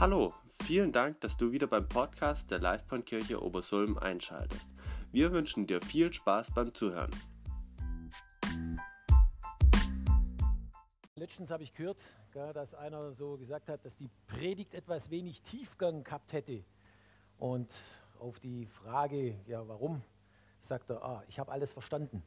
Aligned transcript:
Hallo, 0.00 0.32
vielen 0.62 0.92
Dank, 0.92 1.20
dass 1.22 1.36
du 1.36 1.50
wieder 1.50 1.66
beim 1.66 1.88
Podcast 1.88 2.52
der 2.52 2.60
Livebahnkirche 2.60 3.42
Obersulm 3.42 3.98
einschaltest. 3.98 4.68
Wir 5.10 5.32
wünschen 5.32 5.66
dir 5.66 5.82
viel 5.82 6.12
Spaß 6.12 6.52
beim 6.52 6.72
Zuhören. 6.72 7.10
Letztens 11.16 11.50
habe 11.50 11.64
ich 11.64 11.74
gehört, 11.74 12.00
dass 12.32 12.76
einer 12.76 13.12
so 13.12 13.38
gesagt 13.38 13.68
hat, 13.68 13.84
dass 13.84 13.96
die 13.96 14.08
Predigt 14.28 14.72
etwas 14.74 15.10
wenig 15.10 15.42
Tiefgang 15.42 16.04
gehabt 16.04 16.32
hätte. 16.32 16.62
Und 17.36 17.74
auf 18.20 18.38
die 18.38 18.66
Frage, 18.66 19.40
ja, 19.48 19.66
warum, 19.66 20.04
sagt 20.60 20.90
er, 20.90 21.02
ah, 21.02 21.24
ich 21.26 21.40
habe 21.40 21.50
alles 21.50 21.72
verstanden. 21.72 22.22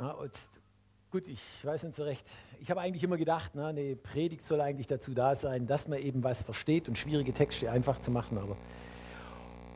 Ja, 0.00 0.12
Gut, 1.10 1.26
ich 1.26 1.40
weiß 1.62 1.84
nicht 1.84 1.96
so 1.96 2.02
recht. 2.02 2.26
Ich 2.60 2.70
habe 2.70 2.82
eigentlich 2.82 3.02
immer 3.02 3.16
gedacht, 3.16 3.52
na, 3.54 3.68
eine 3.68 3.96
Predigt 3.96 4.44
soll 4.44 4.60
eigentlich 4.60 4.88
dazu 4.88 5.14
da 5.14 5.34
sein, 5.34 5.66
dass 5.66 5.88
man 5.88 5.98
eben 6.00 6.22
was 6.22 6.42
versteht 6.42 6.86
und 6.86 6.98
schwierige 6.98 7.32
Texte 7.32 7.70
einfach 7.70 7.98
zu 7.98 8.10
machen. 8.10 8.36
Aber 8.36 8.58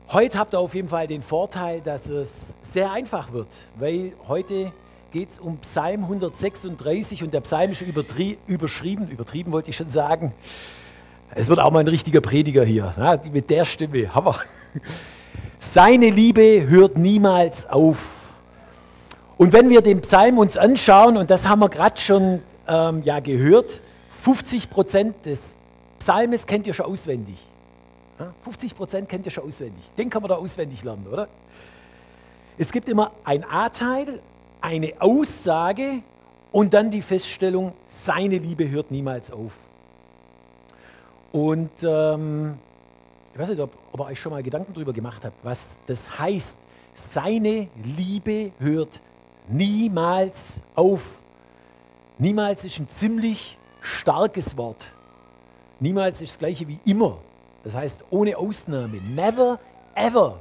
heute 0.09 0.37
habt 0.37 0.53
ihr 0.53 0.59
auf 0.59 0.75
jeden 0.75 0.89
Fall 0.89 1.07
den 1.07 1.23
Vorteil, 1.23 1.81
dass 1.81 2.07
es 2.07 2.55
sehr 2.61 2.91
einfach 2.91 3.31
wird, 3.31 3.47
weil 3.79 4.13
heute 4.27 4.71
geht 5.11 5.31
es 5.31 5.39
um 5.39 5.57
Psalm 5.57 6.03
136 6.03 7.23
und 7.23 7.33
der 7.33 7.41
Psalm 7.41 7.71
ist 7.71 7.81
überschrieben, 7.81 9.09
übertrieben 9.09 9.51
wollte 9.51 9.71
ich 9.71 9.77
schon 9.77 9.89
sagen. 9.89 10.35
Es 11.33 11.49
wird 11.49 11.59
auch 11.59 11.71
mal 11.71 11.79
ein 11.79 11.87
richtiger 11.87 12.21
Prediger 12.21 12.63
hier, 12.63 12.93
na, 12.95 13.19
mit 13.31 13.49
der 13.49 13.65
Stimme, 13.65 14.13
Hammer. 14.13 14.39
Seine 15.57 16.11
Liebe 16.11 16.67
hört 16.67 16.95
niemals 16.95 17.65
auf. 17.67 18.22
Und 19.37 19.53
wenn 19.53 19.69
wir 19.69 19.81
den 19.81 20.01
Psalm 20.01 20.37
uns 20.37 20.57
anschauen, 20.57 21.17
und 21.17 21.29
das 21.29 21.47
haben 21.47 21.59
wir 21.59 21.69
gerade 21.69 21.99
schon 21.99 22.41
ähm, 22.67 23.01
ja, 23.03 23.19
gehört, 23.19 23.81
50 24.21 24.69
Prozent 24.69 25.25
des 25.25 25.55
Psalmes 25.99 26.45
kennt 26.45 26.67
ihr 26.67 26.73
schon 26.73 26.85
auswendig. 26.85 27.37
Ja, 28.19 28.33
50 28.43 28.75
Prozent 28.75 29.09
kennt 29.09 29.25
ihr 29.25 29.31
schon 29.31 29.45
auswendig. 29.45 29.83
Den 29.97 30.09
kann 30.09 30.21
man 30.21 30.29
da 30.29 30.35
auswendig 30.35 30.83
lernen, 30.83 31.07
oder? 31.11 31.27
Es 32.57 32.71
gibt 32.71 32.87
immer 32.87 33.11
ein 33.23 33.43
A-Teil, 33.43 34.21
eine 34.61 34.93
Aussage 34.99 36.03
und 36.51 36.73
dann 36.73 36.91
die 36.91 37.01
Feststellung, 37.01 37.73
seine 37.87 38.37
Liebe 38.37 38.69
hört 38.69 38.91
niemals 38.91 39.31
auf. 39.31 39.53
Und 41.31 41.71
ähm, 41.81 42.59
ich 43.33 43.39
weiß 43.39 43.49
nicht, 43.49 43.59
ob, 43.59 43.71
ob 43.91 43.99
ihr 44.01 44.05
euch 44.05 44.19
schon 44.19 44.31
mal 44.31 44.43
Gedanken 44.43 44.73
darüber 44.73 44.93
gemacht 44.93 45.25
habt, 45.25 45.43
was 45.43 45.79
das 45.87 46.19
heißt. 46.19 46.59
Seine 46.93 47.69
Liebe 47.83 48.51
hört 48.59 49.01
niemals 49.47 50.61
auf. 50.75 51.01
Niemals 52.17 52.63
ist 52.65 52.79
ein 52.79 52.87
ziemlich 52.89 53.57
starkes 53.81 54.55
Wort. 54.57 54.87
Niemals 55.79 56.21
ist 56.21 56.33
das 56.33 56.39
gleiche 56.39 56.67
wie 56.67 56.79
immer. 56.85 57.17
Das 57.63 57.75
heißt 57.75 58.03
ohne 58.09 58.37
Ausnahme. 58.37 58.97
Never, 59.01 59.59
ever. 59.95 60.39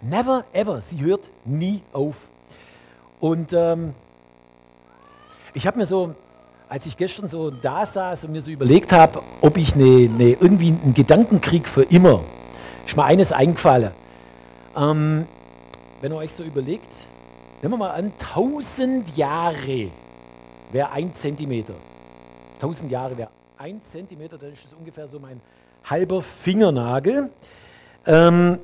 Never, 0.00 0.44
ever. 0.52 0.80
Sie 0.82 1.00
hört 1.00 1.28
nie 1.44 1.82
auf. 1.92 2.28
Und 3.20 3.52
ähm, 3.52 3.94
ich 5.54 5.66
habe 5.66 5.78
mir 5.78 5.86
so, 5.86 6.14
als 6.68 6.86
ich 6.86 6.96
gestern 6.96 7.28
so 7.28 7.50
da 7.50 7.84
saß 7.84 8.24
und 8.24 8.32
mir 8.32 8.40
so 8.40 8.50
überlegt 8.50 8.92
habe, 8.92 9.22
ob 9.40 9.56
ich 9.56 9.74
eine, 9.74 9.84
eine, 9.84 10.30
irgendwie 10.32 10.68
einen 10.68 10.94
Gedankenkrieg 10.94 11.68
für 11.68 11.82
immer, 11.82 12.22
ist 12.86 12.96
mir 12.96 13.04
eines 13.04 13.32
eingefallen. 13.32 13.90
Ähm, 14.76 15.26
wenn 16.00 16.12
ihr 16.12 16.16
euch 16.16 16.32
so 16.32 16.44
überlegt, 16.44 16.94
Nehmen 17.60 17.74
wir 17.74 17.78
mal 17.78 17.90
an, 17.90 18.12
1000 18.20 19.16
Jahre 19.16 19.90
wäre 20.70 20.92
ein 20.92 21.12
Zentimeter. 21.12 21.74
1000 22.54 22.90
Jahre 22.90 23.18
wäre 23.18 23.30
ein 23.56 23.82
Zentimeter, 23.82 24.38
dann 24.38 24.52
ist 24.52 24.64
das 24.64 24.74
ungefähr 24.74 25.08
so 25.08 25.18
mein 25.18 25.40
halber 25.82 26.22
Fingernagel. 26.22 27.30
Ähm, 28.06 28.58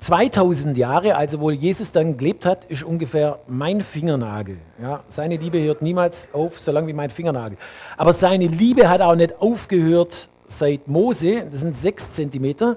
2000 0.00 0.76
Jahre, 0.76 1.14
also 1.14 1.38
wo 1.38 1.52
Jesus 1.52 1.92
dann 1.92 2.16
gelebt 2.16 2.46
hat, 2.46 2.64
ist 2.64 2.82
ungefähr 2.82 3.38
mein 3.46 3.80
Fingernagel. 3.80 4.58
Ja, 4.82 5.04
seine 5.06 5.36
Liebe 5.36 5.62
hört 5.62 5.80
niemals 5.80 6.28
auf, 6.32 6.58
so 6.58 6.72
lange 6.72 6.88
wie 6.88 6.92
mein 6.94 7.10
Fingernagel. 7.10 7.56
Aber 7.96 8.12
seine 8.12 8.48
Liebe 8.48 8.88
hat 8.88 9.02
auch 9.02 9.14
nicht 9.14 9.40
aufgehört 9.40 10.28
seit 10.48 10.88
Mose, 10.88 11.46
das 11.48 11.60
sind 11.60 11.76
sechs 11.76 12.14
Zentimeter. 12.14 12.76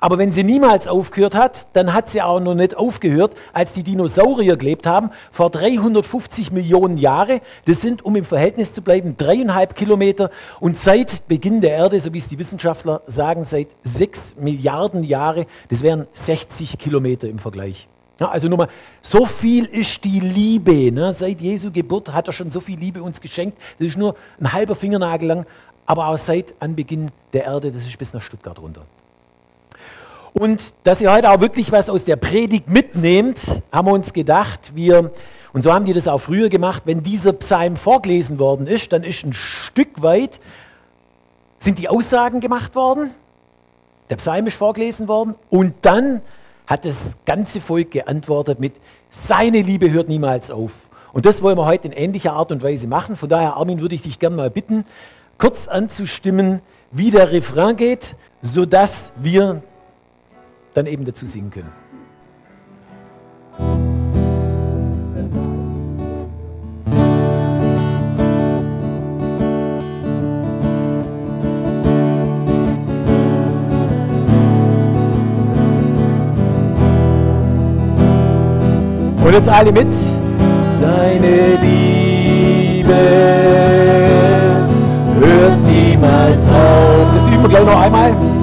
Aber 0.00 0.18
wenn 0.18 0.30
sie 0.30 0.44
niemals 0.44 0.86
aufgehört 0.86 1.34
hat, 1.34 1.66
dann 1.72 1.92
hat 1.92 2.08
sie 2.08 2.22
auch 2.22 2.38
noch 2.38 2.54
nicht 2.54 2.76
aufgehört, 2.76 3.34
als 3.52 3.72
die 3.72 3.82
Dinosaurier 3.82 4.56
gelebt 4.56 4.86
haben, 4.86 5.10
vor 5.32 5.50
350 5.50 6.52
Millionen 6.52 6.98
Jahren. 6.98 7.40
Das 7.64 7.80
sind, 7.80 8.04
um 8.04 8.14
im 8.14 8.24
Verhältnis 8.24 8.72
zu 8.72 8.82
bleiben, 8.82 9.16
dreieinhalb 9.16 9.74
Kilometer. 9.74 10.30
Und 10.60 10.76
seit 10.76 11.26
Beginn 11.26 11.60
der 11.60 11.72
Erde, 11.72 11.98
so 11.98 12.14
wie 12.14 12.18
es 12.18 12.28
die 12.28 12.38
Wissenschaftler 12.38 13.02
sagen, 13.06 13.44
seit 13.44 13.68
sechs 13.82 14.36
Milliarden 14.36 15.02
Jahre, 15.02 15.46
das 15.68 15.82
wären 15.82 16.06
60 16.12 16.78
Kilometer 16.78 17.28
im 17.28 17.40
Vergleich. 17.40 17.88
Ja, 18.20 18.28
also 18.28 18.48
nur 18.48 18.58
mal, 18.58 18.68
so 19.02 19.26
viel 19.26 19.64
ist 19.64 20.04
die 20.04 20.20
Liebe. 20.20 20.92
Ne? 20.92 21.12
Seit 21.12 21.40
Jesu 21.40 21.70
Geburt 21.72 22.12
hat 22.12 22.28
er 22.28 22.32
schon 22.32 22.50
so 22.50 22.60
viel 22.60 22.78
Liebe 22.78 23.02
uns 23.02 23.20
geschenkt. 23.20 23.58
Das 23.78 23.88
ist 23.88 23.96
nur 23.96 24.14
ein 24.40 24.52
halber 24.52 24.74
Fingernagel 24.74 25.28
lang, 25.28 25.46
aber 25.86 26.08
auch 26.08 26.18
seit 26.18 26.54
Anbeginn 26.60 27.10
der 27.32 27.44
Erde, 27.44 27.72
das 27.72 27.84
ist 27.84 27.98
bis 27.98 28.12
nach 28.12 28.22
Stuttgart 28.22 28.60
runter. 28.60 28.86
Und 30.38 30.72
dass 30.84 31.00
ihr 31.00 31.12
heute 31.12 31.30
auch 31.30 31.40
wirklich 31.40 31.72
was 31.72 31.90
aus 31.90 32.04
der 32.04 32.14
Predigt 32.14 32.68
mitnehmt, 32.68 33.40
haben 33.72 33.88
wir 33.88 33.92
uns 33.92 34.12
gedacht, 34.12 34.72
wir, 34.76 35.10
und 35.52 35.62
so 35.62 35.72
haben 35.72 35.84
die 35.84 35.92
das 35.92 36.06
auch 36.06 36.20
früher 36.20 36.48
gemacht, 36.48 36.84
wenn 36.84 37.02
dieser 37.02 37.32
Psalm 37.32 37.76
vorgelesen 37.76 38.38
worden 38.38 38.68
ist, 38.68 38.92
dann 38.92 39.02
ist 39.02 39.24
ein 39.24 39.32
Stück 39.32 40.00
weit, 40.00 40.38
sind 41.58 41.80
die 41.80 41.88
Aussagen 41.88 42.38
gemacht 42.38 42.76
worden, 42.76 43.10
der 44.10 44.16
Psalm 44.16 44.46
ist 44.46 44.56
vorgelesen 44.56 45.08
worden 45.08 45.34
und 45.50 45.74
dann 45.82 46.22
hat 46.68 46.84
das 46.84 47.18
ganze 47.26 47.60
Volk 47.60 47.90
geantwortet 47.90 48.60
mit, 48.60 48.74
seine 49.10 49.60
Liebe 49.60 49.90
hört 49.90 50.08
niemals 50.08 50.52
auf. 50.52 50.88
Und 51.12 51.26
das 51.26 51.42
wollen 51.42 51.58
wir 51.58 51.66
heute 51.66 51.88
in 51.88 51.92
ähnlicher 51.92 52.34
Art 52.34 52.52
und 52.52 52.62
Weise 52.62 52.86
machen. 52.86 53.16
Von 53.16 53.28
daher, 53.28 53.56
Armin, 53.56 53.80
würde 53.80 53.96
ich 53.96 54.02
dich 54.02 54.20
gerne 54.20 54.36
mal 54.36 54.50
bitten, 54.50 54.84
kurz 55.36 55.66
anzustimmen, 55.66 56.60
wie 56.92 57.10
der 57.10 57.32
Refrain 57.32 57.74
geht, 57.74 58.14
sodass 58.42 59.10
wir 59.16 59.62
dann 60.78 60.86
eben 60.86 61.04
dazu 61.04 61.26
singen 61.26 61.50
können. 61.50 61.72
Und 79.24 79.34
jetzt 79.34 79.48
alle 79.48 79.72
mit. 79.72 79.88
Seine 80.78 81.58
Liebe 81.60 82.94
hört 85.20 85.58
niemals 85.66 86.48
auf. 86.48 87.14
Das 87.14 87.26
üben 87.26 87.42
wir 87.42 87.48
gleich 87.48 87.66
noch 87.66 87.80
einmal 87.80 88.37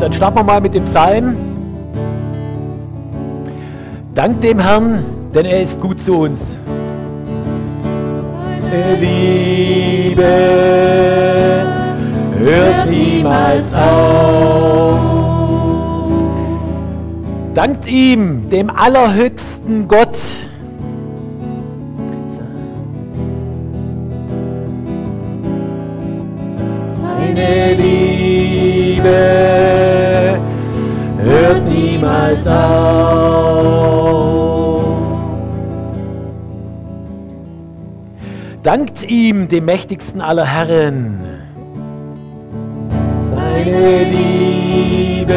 dann 0.00 0.12
starten 0.12 0.38
wir 0.38 0.44
mal 0.44 0.60
mit 0.60 0.74
dem 0.74 0.84
Psalm. 0.84 1.36
Dank 4.14 4.40
dem 4.40 4.58
Herrn, 4.58 5.04
denn 5.34 5.44
er 5.44 5.62
ist 5.62 5.80
gut 5.80 6.00
zu 6.00 6.20
uns. 6.20 6.56
Seine 8.62 8.94
Liebe 9.00 10.24
hört 12.38 12.88
niemals 12.88 13.74
auf. 13.74 14.98
Dankt 17.54 17.86
ihm, 17.86 18.48
dem 18.48 18.70
allerhöchsten 18.70 19.86
Gott, 19.86 20.16
Deine 27.34 27.74
Liebe 27.74 29.69
auf. 32.50 33.30
Dankt 38.62 39.02
ihm, 39.02 39.48
dem 39.48 39.64
mächtigsten 39.64 40.20
aller 40.20 40.44
Herren. 40.44 41.18
Seine 43.22 44.04
Liebe 44.04 45.34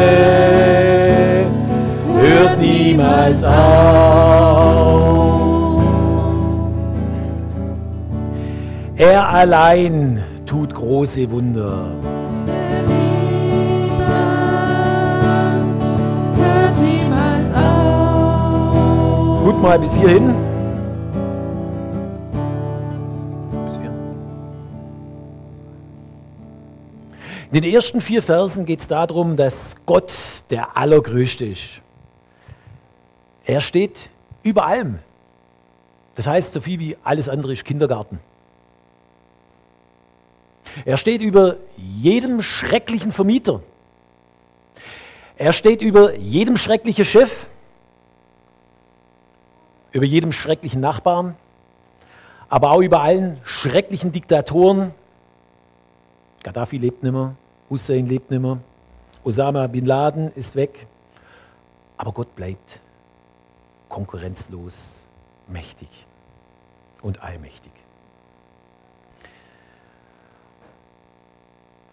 hört 2.20 2.58
niemals 2.60 3.42
auf. 3.44 4.64
Er 8.96 9.28
allein 9.28 10.22
tut 10.46 10.74
große 10.74 11.30
Wunder. 11.30 11.90
Gut 19.44 19.60
mal 19.60 19.78
bis 19.78 19.94
hierhin. 19.94 20.34
In 27.52 27.60
den 27.60 27.64
ersten 27.64 28.00
vier 28.00 28.22
Versen 28.22 28.64
geht 28.64 28.80
es 28.80 28.86
darum, 28.88 29.36
dass 29.36 29.76
Gott 29.84 30.14
der 30.48 30.78
Allergrößte 30.78 31.44
ist. 31.44 31.82
Er 33.44 33.60
steht 33.60 34.08
über 34.42 34.64
allem. 34.64 35.00
Das 36.14 36.26
heißt 36.26 36.54
so 36.54 36.62
viel 36.62 36.80
wie 36.80 36.96
alles 37.04 37.28
andere 37.28 37.52
ist 37.52 37.66
Kindergarten. 37.66 38.20
Er 40.86 40.96
steht 40.96 41.20
über 41.20 41.56
jedem 41.76 42.40
schrecklichen 42.40 43.12
Vermieter. 43.12 43.60
Er 45.36 45.52
steht 45.52 45.82
über 45.82 46.14
jedem 46.14 46.56
schrecklichen 46.56 47.04
Chef, 47.04 47.46
über 49.94 50.04
jedem 50.04 50.32
schrecklichen 50.32 50.80
Nachbarn, 50.80 51.36
aber 52.48 52.72
auch 52.72 52.80
über 52.80 53.00
allen 53.00 53.40
schrecklichen 53.44 54.10
Diktatoren. 54.10 54.92
Gaddafi 56.42 56.78
lebt 56.78 57.04
nicht 57.04 57.12
mehr, 57.12 57.36
Hussein 57.70 58.06
lebt 58.06 58.30
nicht 58.30 58.42
mehr, 58.42 58.58
Osama 59.22 59.68
bin 59.68 59.86
Laden 59.86 60.32
ist 60.32 60.56
weg, 60.56 60.88
aber 61.96 62.10
Gott 62.10 62.34
bleibt 62.34 62.80
konkurrenzlos 63.88 65.06
mächtig 65.46 65.88
und 67.00 67.22
allmächtig. 67.22 67.70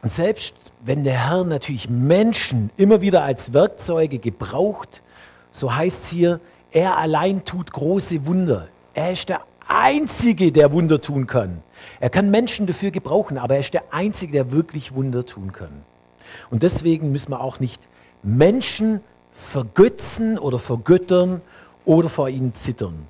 Und 0.02 0.12
selbst 0.12 0.56
wenn 0.84 1.04
der 1.04 1.30
Herr 1.30 1.44
natürlich 1.44 1.88
Menschen 1.88 2.72
immer 2.78 3.02
wieder 3.02 3.22
als 3.22 3.54
Werkzeuge 3.54 4.18
gebraucht, 4.18 5.04
so 5.52 5.76
heißt 5.76 6.06
es 6.06 6.10
hier, 6.10 6.40
er 6.72 6.98
allein 6.98 7.46
tut 7.46 7.72
große 7.72 8.26
Wunder. 8.26 8.68
Er 8.94 9.12
ist 9.12 9.30
der 9.30 9.42
Einzige, 9.68 10.52
der 10.52 10.72
Wunder 10.72 11.02
tun 11.02 11.28
kann. 11.28 11.64
Er 12.00 12.10
kann 12.10 12.30
Menschen 12.30 12.68
dafür 12.68 12.92
gebrauchen, 12.92 13.38
aber 13.38 13.56
er 13.56 13.62
ist 13.62 13.74
der 13.74 13.94
Einzige, 13.94 14.34
der 14.34 14.52
wirklich 14.52 14.94
Wunder 14.94 15.26
tun 15.26 15.52
kann. 15.52 15.84
Und 16.50 16.64
deswegen 16.64 17.12
müssen 17.12 17.32
wir 17.32 17.42
auch 17.42 17.60
nicht 17.60 17.82
Menschen 18.24 19.02
vergötzen 19.32 20.38
oder 20.38 20.60
vergöttern 20.60 21.42
oder 21.86 22.10
vor 22.10 22.30
ihnen 22.30 22.54
zittern. 22.54 23.08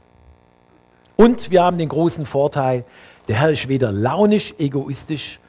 Und 1.17 1.51
wir 1.51 1.63
haben 1.63 1.77
den 1.77 1.89
großen 1.89 2.25
Vorteil, 2.25 2.85
der 3.27 3.35
Herr 3.35 3.51
ist 3.51 3.67
weder 3.67 3.91
launisch, 3.91 4.53
egoistisch 4.57 5.39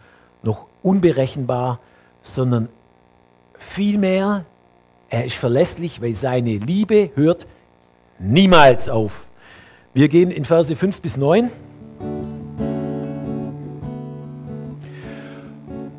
noch 0.43 0.67
unberechenbar, 0.82 1.79
sondern 2.23 2.69
vielmehr, 3.56 4.44
er 5.09 5.25
ist 5.25 5.37
verlässlich, 5.37 6.03
weil 6.03 6.14
seine 6.14 6.56
Liebe 6.56 7.11
hört 7.14 7.47
niemals 8.22 8.88
auf. 8.88 9.26
Wir 9.94 10.08
gehen 10.08 10.30
in 10.30 10.44
Verse 10.44 10.74
5 10.74 11.00
bis 11.02 11.16
9. 11.16 11.50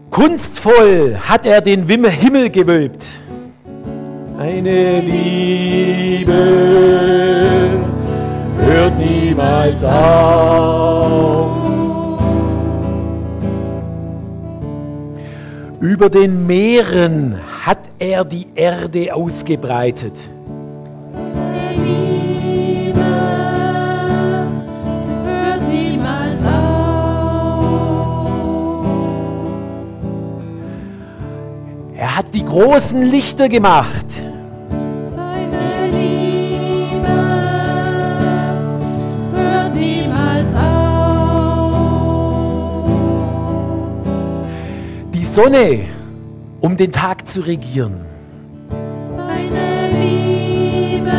Kunstvoll 0.09 1.17
hat 1.19 1.45
er 1.45 1.61
den 1.61 1.87
Himmel 1.87 2.49
gewölbt. 2.49 3.05
Eine 4.37 4.99
Liebe 4.99 6.33
hört 8.57 8.97
niemals 8.97 9.83
auf. 9.83 11.51
Über 15.79 16.09
den 16.09 16.47
Meeren 16.47 17.39
hat 17.65 17.79
er 17.99 18.23
die 18.23 18.47
Erde 18.55 19.13
ausgebreitet. 19.13 20.13
Die 32.33 32.43
großen 32.43 33.03
Lichter 33.03 33.47
gemacht. 33.47 34.05
Seine 35.13 35.87
Liebe 35.91 37.07
hört 39.35 39.75
niemals 39.75 40.55
auf. 40.55 40.63
Die 45.13 45.23
Sonne, 45.25 45.85
um 46.59 46.75
den 46.75 46.91
Tag 46.91 47.27
zu 47.27 47.41
regieren. 47.41 48.01
Seine 49.15 49.89
Liebe 50.01 51.11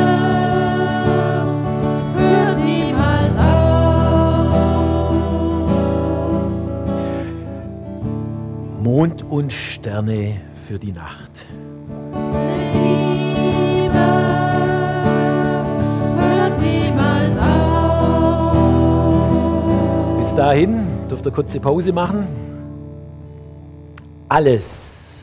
hört 2.19 2.59
niemals 2.59 3.39
auf. 3.39 3.45
Mond 8.83 9.23
und 9.31 9.53
Sterne 9.53 10.41
für 10.75 10.81
die 10.81 10.91
Nacht. 10.91 11.31
Bis 20.19 20.35
dahin 20.35 20.85
dürft 21.09 21.27
ihr 21.27 21.31
kurze 21.31 21.61
Pause 21.61 21.93
machen. 21.93 22.27
Alles, 24.29 25.23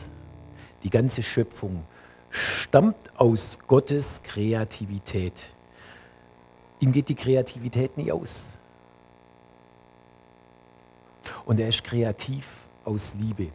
die 0.82 0.88
ganze 0.88 1.22
Schöpfung, 1.22 1.84
stammt 2.30 2.96
aus 3.18 3.58
Gottes 3.66 4.22
Kreativität. 4.22 5.52
Ihm 6.80 6.92
geht 6.92 7.10
die 7.10 7.14
Kreativität 7.14 7.98
nie 7.98 8.10
aus. 8.10 8.56
Und 11.44 11.60
er 11.60 11.68
ist 11.68 11.84
kreativ 11.84 12.46
aus 12.86 13.14
Liebe. 13.20 13.48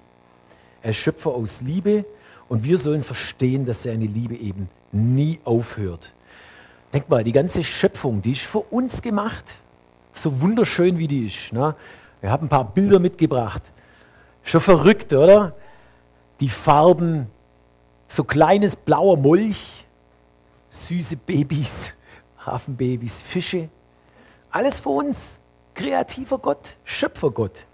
Er 0.82 0.92
ist 0.92 0.98
Schöpfer 0.98 1.32
aus 1.32 1.62
Liebe 1.62 2.06
und 2.50 2.64
wir 2.64 2.78
sollen 2.78 3.04
verstehen, 3.04 3.66
dass 3.66 3.84
seine 3.84 4.06
Liebe 4.06 4.36
eben 4.36 4.70
nie 4.92 5.40
aufhört. 5.44 6.14
Denk 6.94 7.10
mal, 7.10 7.24
die 7.24 7.32
ganze 7.32 7.64
Schöpfung, 7.64 8.22
die 8.22 8.32
ist 8.32 8.42
für 8.42 8.60
uns 8.60 9.02
gemacht. 9.02 9.46
So 10.14 10.42
wunderschön 10.42 10.98
wie 10.98 11.08
die 11.08 11.28
ist. 11.28 11.52
Ne? 11.52 11.76
Wir 12.22 12.32
haben 12.32 12.46
ein 12.46 12.50
paar 12.50 12.66
Bilder 12.66 13.00
mitgebracht. 13.00 13.64
Schon 14.44 14.62
verrückt, 14.62 15.14
oder? 15.14 15.56
Die 16.40 16.50
Farben, 16.50 17.28
so 18.08 18.24
kleines 18.24 18.76
blauer 18.76 19.18
Molch, 19.18 19.86
süße 20.70 21.18
Babys, 21.18 21.94
Hafenbabys, 22.46 23.22
Fische. 23.22 23.70
Alles 24.50 24.80
für 24.80 24.90
uns. 24.90 25.40
Kreativer 25.78 26.40
Gott, 26.40 26.76
Schöpfergott, 26.86 27.68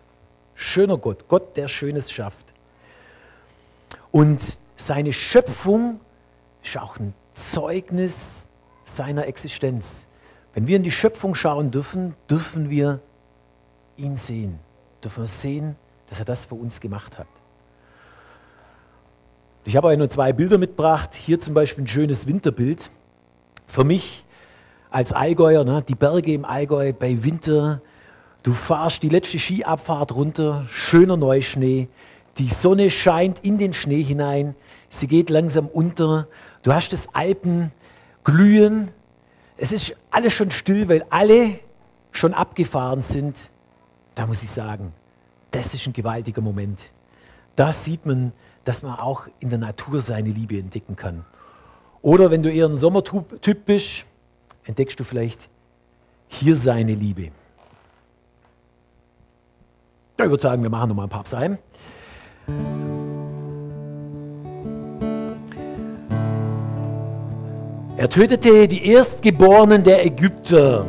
schöner 0.55 0.97
Gott, 0.97 1.25
Gott, 1.29 1.55
der 1.55 1.69
Schönes 1.69 2.11
schafft. 2.11 2.42
Und 4.13 4.59
seine 4.75 5.11
Schöpfung 5.11 5.99
ist 6.63 6.77
auch 6.77 6.99
ein 6.99 7.15
Zeugnis 7.33 8.45
seiner 8.83 9.25
Existenz. 9.25 10.05
Wenn 10.53 10.67
wir 10.67 10.77
in 10.77 10.83
die 10.83 10.91
Schöpfung 10.91 11.33
schauen 11.33 11.71
dürfen, 11.71 12.13
dürfen 12.29 12.69
wir 12.69 12.99
ihn 13.97 14.15
sehen. 14.15 14.59
Dürfen 15.03 15.23
wir 15.23 15.27
sehen, 15.27 15.75
dass 16.09 16.19
er 16.19 16.25
das 16.25 16.45
für 16.45 16.53
uns 16.53 16.79
gemacht 16.79 17.17
hat. 17.17 17.25
Ich 19.65 19.75
habe 19.75 19.87
euch 19.87 19.97
nur 19.97 20.11
zwei 20.11 20.31
Bilder 20.31 20.59
mitgebracht. 20.59 21.15
Hier 21.15 21.39
zum 21.39 21.55
Beispiel 21.55 21.85
ein 21.85 21.87
schönes 21.87 22.27
Winterbild. 22.27 22.91
Für 23.65 23.83
mich 23.83 24.25
als 24.91 25.11
Allgäuer, 25.11 25.63
ne, 25.63 25.83
die 25.87 25.95
Berge 25.95 26.33
im 26.33 26.45
Allgäu 26.45 26.93
bei 26.93 27.23
Winter. 27.23 27.81
Du 28.43 28.53
fahrst 28.53 29.01
die 29.01 29.09
letzte 29.09 29.39
Skiabfahrt 29.39 30.13
runter, 30.13 30.67
schöner 30.69 31.17
Neuschnee. 31.17 31.87
Die 32.37 32.47
Sonne 32.47 32.89
scheint 32.89 33.39
in 33.39 33.57
den 33.57 33.73
Schnee 33.73 34.03
hinein, 34.03 34.55
sie 34.89 35.07
geht 35.07 35.29
langsam 35.29 35.67
unter. 35.67 36.27
Du 36.63 36.73
hast 36.73 36.91
das 36.91 37.07
Alpenglühen. 37.13 38.89
Es 39.57 39.71
ist 39.71 39.95
alles 40.09 40.33
schon 40.33 40.49
still, 40.49 40.89
weil 40.89 41.05
alle 41.09 41.59
schon 42.11 42.33
abgefahren 42.33 43.01
sind. 43.01 43.37
Da 44.15 44.25
muss 44.25 44.43
ich 44.43 44.49
sagen, 44.49 44.93
das 45.51 45.73
ist 45.73 45.85
ein 45.85 45.93
gewaltiger 45.93 46.41
Moment. 46.41 46.91
Da 47.55 47.71
sieht 47.71 48.05
man, 48.05 48.31
dass 48.63 48.81
man 48.81 48.97
auch 48.97 49.27
in 49.39 49.49
der 49.49 49.59
Natur 49.59 50.01
seine 50.01 50.29
Liebe 50.29 50.57
entdecken 50.57 50.95
kann. 50.95 51.25
Oder 52.01 52.31
wenn 52.31 52.41
du 52.41 52.51
eher 52.51 52.67
ein 52.67 52.75
Sommertyp 52.75 53.65
bist, 53.65 54.05
entdeckst 54.65 54.99
du 54.99 55.03
vielleicht 55.03 55.49
hier 56.27 56.55
seine 56.55 56.95
Liebe. 56.95 57.31
Ja, 60.17 60.25
ich 60.25 60.31
würde 60.31 60.41
sagen, 60.41 60.63
wir 60.63 60.69
machen 60.69 60.89
nochmal 60.89 61.05
ein 61.05 61.09
paar 61.09 61.23
Psalmen. 61.23 61.59
Er 67.95 68.09
tötete 68.09 68.67
die 68.67 68.85
Erstgeborenen 68.87 69.83
der 69.83 70.05
Ägypter. 70.05 70.85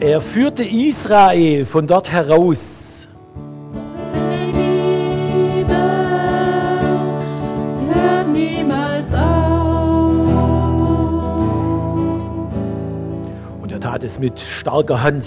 Er, 0.00 0.08
er 0.08 0.20
führte 0.22 0.64
Israel 0.64 1.66
von 1.66 1.86
dort 1.86 2.10
heraus. 2.10 2.83
Gottes 13.94 14.18
mit 14.18 14.40
starker 14.40 15.04
Hand. 15.04 15.24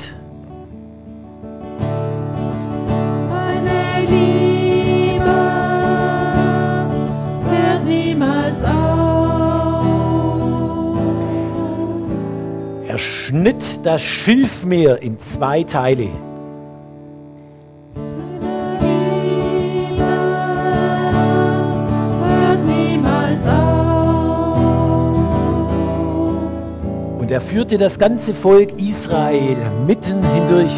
Seine 3.30 4.06
Liebe 4.10 5.24
hört 7.50 7.86
niemals 7.86 8.66
auf. 8.66 9.86
Er 12.90 12.98
schnitt 12.98 13.56
das 13.84 14.02
Schilfmeer 14.02 15.02
in 15.02 15.18
zwei 15.18 15.64
Teile. 15.64 16.10
Führte 27.58 27.80
das 27.80 27.98
ganze 27.98 28.36
Volk 28.36 28.80
Israel 28.80 29.58
mitten 29.88 30.22
hindurch. 30.36 30.76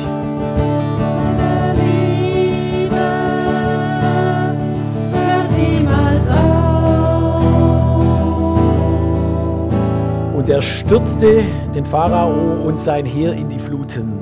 Und 10.38 10.48
er 10.48 10.62
stürzte 10.62 11.44
den 11.76 11.86
Pharao 11.86 12.66
und 12.66 12.80
sein 12.80 13.06
Heer 13.06 13.34
in 13.34 13.50
die 13.50 13.60
Fluten. 13.60 14.14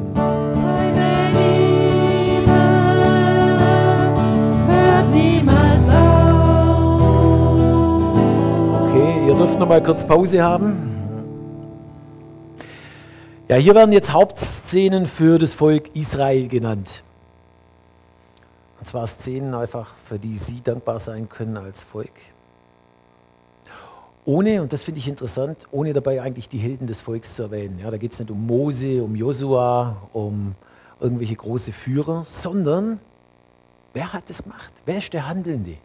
Okay, 8.81 9.27
ihr 9.27 9.35
dürft 9.35 9.59
noch 9.59 9.69
mal 9.69 9.83
kurz 9.83 10.03
Pause 10.03 10.41
haben. 10.41 10.86
Ja, 13.49 13.55
hier 13.55 13.75
werden 13.75 13.93
jetzt 13.93 14.11
Hauptszenen 14.11 15.07
für 15.07 15.39
das 15.39 15.53
Volk 15.53 15.95
Israel 15.95 16.49
genannt. 16.49 17.01
Und 18.77 18.85
zwar 18.85 19.07
Szenen 19.07 19.53
einfach, 19.53 19.95
für 20.03 20.19
die 20.19 20.37
sie 20.37 20.61
dankbar 20.61 20.99
sein 20.99 21.29
können 21.29 21.55
als 21.55 21.81
Volk. 21.81 22.11
Ohne, 24.25 24.61
und 24.61 24.73
das 24.73 24.83
finde 24.83 24.99
ich 24.99 25.07
interessant, 25.07 25.65
ohne 25.71 25.93
dabei 25.93 26.21
eigentlich 26.21 26.49
die 26.49 26.57
Helden 26.57 26.87
des 26.87 26.99
Volks 26.99 27.35
zu 27.35 27.43
erwähnen. 27.43 27.79
Ja, 27.79 27.89
da 27.89 27.95
geht 27.95 28.11
es 28.11 28.19
nicht 28.19 28.31
um 28.31 28.45
Mose, 28.45 29.01
um 29.01 29.15
Josua, 29.15 29.95
um 30.11 30.53
irgendwelche 30.99 31.35
große 31.35 31.71
Führer, 31.71 32.25
sondern 32.25 32.99
wer 33.93 34.11
hat 34.11 34.29
es 34.29 34.43
gemacht? 34.43 34.73
Wer 34.85 34.97
ist 34.97 35.13
der 35.13 35.25
Handelnde? 35.25 35.77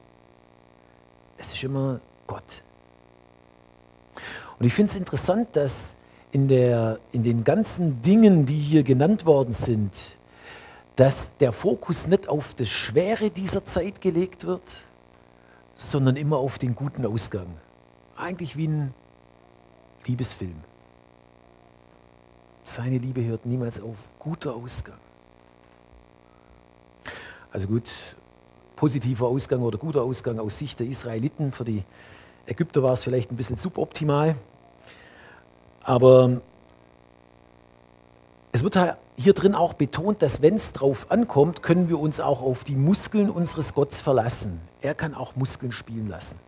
Es 1.38 1.52
ist 1.52 1.62
immer 1.62 2.00
Gott. 2.26 2.64
Und 4.58 4.66
ich 4.66 4.74
finde 4.74 4.90
es 4.90 4.96
interessant, 4.96 5.50
dass 5.52 5.94
in, 6.32 6.48
der, 6.48 6.98
in 7.12 7.22
den 7.22 7.44
ganzen 7.44 8.02
Dingen, 8.02 8.46
die 8.46 8.58
hier 8.58 8.82
genannt 8.82 9.26
worden 9.26 9.52
sind, 9.52 10.18
dass 10.96 11.36
der 11.38 11.52
Fokus 11.52 12.06
nicht 12.06 12.28
auf 12.28 12.54
das 12.54 12.68
Schwere 12.68 13.30
dieser 13.30 13.64
Zeit 13.64 14.00
gelegt 14.00 14.46
wird, 14.46 14.62
sondern 15.74 16.16
immer 16.16 16.38
auf 16.38 16.58
den 16.58 16.74
guten 16.74 17.06
Ausgang. 17.06 17.46
Eigentlich 18.16 18.56
wie 18.56 18.68
ein 18.68 18.94
Liebesfilm. 20.06 20.56
Seine 22.64 22.98
Liebe 22.98 23.24
hört 23.24 23.44
niemals 23.44 23.80
auf. 23.80 24.08
Guter 24.18 24.54
Ausgang. 24.54 24.98
Also 27.50 27.66
gut, 27.66 27.90
positiver 28.76 29.26
Ausgang 29.26 29.60
oder 29.60 29.76
guter 29.76 30.02
Ausgang 30.02 30.38
aus 30.38 30.56
Sicht 30.56 30.80
der 30.80 30.86
Israeliten. 30.86 31.52
Für 31.52 31.64
die 31.64 31.84
Ägypter 32.46 32.82
war 32.82 32.94
es 32.94 33.02
vielleicht 33.02 33.30
ein 33.30 33.36
bisschen 33.36 33.56
suboptimal. 33.56 34.36
Aber 35.84 36.40
es 38.52 38.62
wird 38.62 38.78
hier 39.16 39.32
drin 39.32 39.54
auch 39.54 39.74
betont, 39.74 40.22
dass 40.22 40.42
wenn 40.42 40.54
es 40.54 40.72
drauf 40.72 41.10
ankommt, 41.10 41.62
können 41.62 41.88
wir 41.88 41.98
uns 41.98 42.20
auch 42.20 42.42
auf 42.42 42.64
die 42.64 42.76
Muskeln 42.76 43.30
unseres 43.30 43.74
Gottes 43.74 44.00
verlassen. 44.00 44.60
Er 44.80 44.94
kann 44.94 45.14
auch 45.14 45.36
Muskeln 45.36 45.72
spielen 45.72 46.08
lassen. 46.08 46.38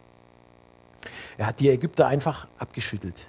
Er 1.36 1.46
hat 1.46 1.60
die 1.60 1.68
Ägypter 1.68 2.06
einfach 2.06 2.46
abgeschüttelt. 2.58 3.26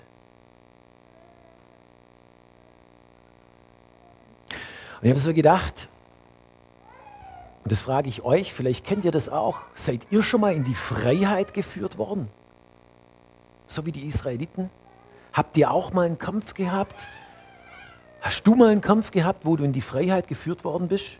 Und 5.01 5.03
ich 5.03 5.09
habe 5.09 5.19
so 5.19 5.33
gedacht, 5.33 5.89
und 7.63 7.71
das 7.71 7.81
frage 7.81 8.09
ich 8.09 8.23
euch, 8.23 8.53
vielleicht 8.53 8.85
kennt 8.85 9.05
ihr 9.05 9.11
das 9.11 9.27
auch, 9.27 9.61
seid 9.73 10.07
ihr 10.11 10.21
schon 10.21 10.41
mal 10.41 10.53
in 10.53 10.63
die 10.63 10.75
Freiheit 10.75 11.53
geführt 11.53 11.97
worden? 11.97 12.29
So 13.67 13.85
wie 13.85 13.91
die 13.91 14.05
Israeliten? 14.05 14.69
Habt 15.35 15.57
ihr 15.57 15.69
auch 15.69 15.91
mal 15.91 16.05
einen 16.05 16.17
Kampf 16.17 16.53
gehabt? 16.53 16.95
Hast 18.21 18.47
du 18.47 18.55
mal 18.55 18.69
einen 18.69 18.79
Kampf 18.79 19.11
gehabt, 19.11 19.45
wo 19.45 19.57
du 19.57 19.65
in 19.65 19.73
die 19.73 19.81
Freiheit 19.81 20.29
geführt 20.29 20.63
worden 20.63 20.87
bist? 20.87 21.17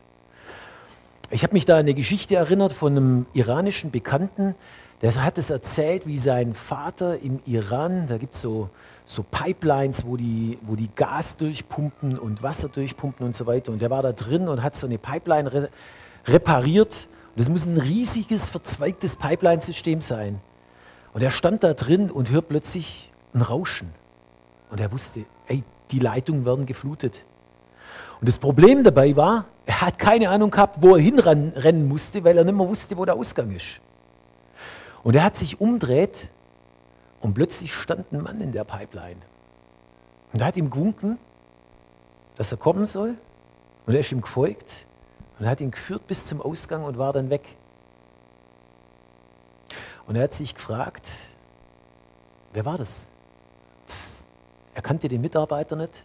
Ich 1.31 1.43
habe 1.43 1.51
mich 1.51 1.65
da 1.65 1.73
an 1.73 1.81
eine 1.81 1.93
Geschichte 1.93 2.35
erinnert 2.35 2.71
von 2.71 2.95
einem 2.95 3.25
iranischen 3.33 3.91
Bekannten, 3.91 4.55
der 5.01 5.21
hat 5.21 5.37
es 5.37 5.49
erzählt, 5.49 6.07
wie 6.07 6.17
sein 6.17 6.53
Vater 6.53 7.19
im 7.19 7.41
Iran, 7.45 8.07
da 8.07 8.17
gibt 8.17 8.35
es 8.35 8.41
so, 8.41 8.69
so 9.03 9.21
Pipelines, 9.23 10.05
wo 10.05 10.15
die, 10.15 10.57
wo 10.61 10.77
die 10.77 10.89
Gas 10.95 11.35
durchpumpen 11.35 12.17
und 12.17 12.41
Wasser 12.41 12.69
durchpumpen 12.69 13.25
und 13.25 13.35
so 13.35 13.45
weiter. 13.45 13.73
Und 13.73 13.81
der 13.81 13.89
war 13.89 14.01
da 14.01 14.13
drin 14.13 14.47
und 14.47 14.63
hat 14.63 14.77
so 14.77 14.87
eine 14.87 14.97
Pipeline 14.97 15.51
re 15.51 15.69
repariert. 16.27 17.09
Und 17.35 17.41
das 17.41 17.49
muss 17.49 17.65
ein 17.65 17.77
riesiges, 17.77 18.47
verzweigtes 18.47 19.17
Pipeline-System 19.17 19.99
sein. 19.99 20.39
Und 21.13 21.21
er 21.21 21.31
stand 21.31 21.65
da 21.65 21.73
drin 21.73 22.09
und 22.09 22.31
hört 22.31 22.47
plötzlich 22.47 23.11
ein 23.33 23.41
Rauschen. 23.41 23.91
Und 24.75 24.81
er 24.81 24.91
wusste, 24.91 25.23
ey, 25.47 25.63
die 25.91 25.99
Leitungen 25.99 26.43
werden 26.43 26.65
geflutet. 26.65 27.23
Und 28.19 28.27
das 28.27 28.37
Problem 28.37 28.83
dabei 28.83 29.15
war, 29.15 29.45
er 29.65 29.79
hat 29.79 29.97
keine 29.97 30.29
Ahnung 30.29 30.51
gehabt, 30.51 30.79
wo 30.81 30.97
er 30.97 31.01
hinrennen 31.01 31.87
musste, 31.87 32.25
weil 32.25 32.37
er 32.37 32.43
nicht 32.43 32.57
mehr 32.57 32.67
wusste, 32.67 32.97
wo 32.97 33.05
der 33.05 33.15
Ausgang 33.15 33.55
ist. 33.55 33.79
Und 35.01 35.15
er 35.15 35.23
hat 35.23 35.37
sich 35.37 35.61
umdreht 35.61 36.29
und 37.21 37.35
plötzlich 37.35 37.73
stand 37.73 38.11
ein 38.11 38.21
Mann 38.21 38.41
in 38.41 38.51
der 38.51 38.65
Pipeline. 38.65 39.21
Und 40.33 40.41
er 40.41 40.47
hat 40.47 40.57
ihm 40.57 40.69
gewunken, 40.69 41.19
dass 42.35 42.51
er 42.51 42.57
kommen 42.57 42.85
soll. 42.85 43.15
Und 43.85 43.93
er 43.93 44.01
ist 44.01 44.11
ihm 44.11 44.19
gefolgt 44.19 44.85
und 45.39 45.47
hat 45.47 45.61
ihn 45.61 45.71
geführt 45.71 46.05
bis 46.05 46.25
zum 46.25 46.41
Ausgang 46.41 46.83
und 46.83 46.97
war 46.97 47.13
dann 47.13 47.29
weg. 47.29 47.55
Und 50.05 50.17
er 50.17 50.23
hat 50.23 50.33
sich 50.33 50.53
gefragt, 50.53 51.09
wer 52.51 52.65
war 52.65 52.77
das? 52.77 53.07
Er 54.75 54.81
kannte 54.81 55.07
den 55.07 55.21
Mitarbeiter 55.21 55.75
nicht. 55.75 56.03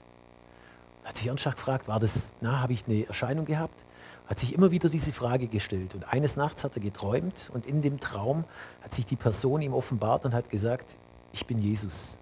Er 1.03 1.11
hat 1.11 1.17
sich 1.17 1.27
ernsthaft 1.27 1.57
gefragt, 1.57 1.89
war 1.89 1.99
das, 1.99 2.33
na, 2.41 2.61
habe 2.61 2.73
ich 2.73 2.85
eine 2.87 3.07
Erscheinung 3.07 3.45
gehabt? 3.45 3.85
Hat 4.29 4.39
sich 4.39 4.55
immer 4.55 4.71
wieder 4.71 4.89
diese 4.89 5.13
Frage 5.13 5.49
gestellt. 5.49 5.95
Und 5.95 6.05
eines 6.05 6.37
Nachts 6.37 6.63
hat 6.63 6.77
er 6.77 6.81
geträumt 6.81 7.51
und 7.53 7.67
in 7.67 7.83
dem 7.83 7.99
Traum 7.99 8.45
hat 8.81 8.95
sich 8.95 9.05
die 9.05 9.17
Person 9.17 9.61
ihm 9.61 9.75
offenbart 9.75 10.25
und 10.25 10.33
hat 10.33 10.51
gesagt, 10.51 10.95
ich 11.33 11.47
bin 11.47 11.59
Jesus. 11.59 12.17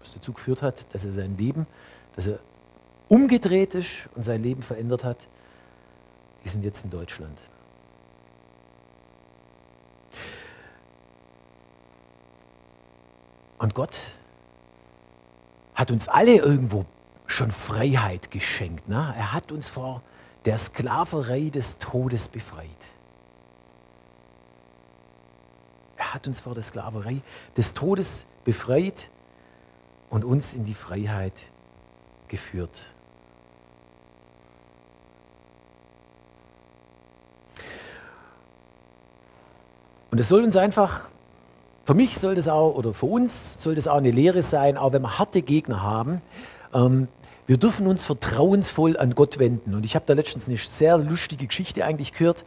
Was 0.00 0.14
dazu 0.14 0.32
geführt 0.32 0.62
hat, 0.62 0.92
dass 0.94 1.04
er 1.04 1.12
sein 1.12 1.36
Leben, 1.36 1.66
dass 2.16 2.26
er 2.26 2.38
umgedreht 3.08 3.74
ist 3.74 4.08
und 4.14 4.22
sein 4.22 4.42
Leben 4.42 4.62
verändert 4.62 5.04
hat. 5.04 5.18
Die 6.44 6.48
sind 6.48 6.64
jetzt 6.64 6.84
in 6.84 6.90
Deutschland. 6.90 7.42
Und 13.58 13.74
Gott 13.74 13.98
hat 15.74 15.90
uns 15.90 16.08
alle 16.08 16.36
irgendwo 16.36 16.84
schon 17.26 17.50
Freiheit 17.50 18.30
geschenkt. 18.30 18.88
Ne? 18.88 19.14
Er 19.16 19.32
hat 19.32 19.50
uns 19.52 19.68
vor 19.68 20.02
der 20.44 20.58
Sklaverei 20.58 21.50
des 21.50 21.78
Todes 21.78 22.28
befreit. 22.28 22.68
Er 25.96 26.14
hat 26.14 26.26
uns 26.26 26.40
vor 26.40 26.54
der 26.54 26.62
Sklaverei 26.62 27.22
des 27.56 27.74
Todes 27.74 28.26
befreit 28.44 29.08
und 30.10 30.24
uns 30.24 30.54
in 30.54 30.64
die 30.64 30.74
Freiheit 30.74 31.32
geführt. 32.28 32.86
Und 40.10 40.20
es 40.20 40.28
soll 40.28 40.44
uns 40.44 40.54
einfach, 40.54 41.08
für 41.84 41.94
mich 41.94 42.18
soll 42.18 42.34
das 42.34 42.48
auch, 42.48 42.74
oder 42.74 42.94
für 42.94 43.06
uns 43.06 43.62
soll 43.62 43.74
das 43.74 43.88
auch 43.88 43.96
eine 43.96 44.10
Lehre 44.10 44.42
sein, 44.42 44.76
auch 44.76 44.92
wenn 44.92 45.02
wir 45.02 45.18
harte 45.18 45.42
Gegner 45.42 45.82
haben. 45.82 46.22
Ähm, 46.72 47.08
wir 47.46 47.58
dürfen 47.58 47.86
uns 47.86 48.04
vertrauensvoll 48.04 48.96
an 48.96 49.14
Gott 49.14 49.38
wenden. 49.38 49.74
Und 49.74 49.84
ich 49.84 49.94
habe 49.94 50.06
da 50.06 50.14
letztens 50.14 50.48
eine 50.48 50.56
sehr 50.56 50.96
lustige 50.96 51.46
Geschichte 51.46 51.84
eigentlich 51.84 52.12
gehört. 52.12 52.44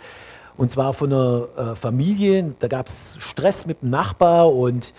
Und 0.58 0.72
zwar 0.72 0.94
von 0.94 1.13
einer 1.13 1.48
äh, 1.56 1.75
Familie. 1.75 2.56
Da 2.58 2.67
gab 2.67 2.88
es 2.88 3.15
Stress 3.20 3.67
mit 3.67 3.84
dem 3.84 3.91
Nachbar 3.91 4.51
und 4.51 4.94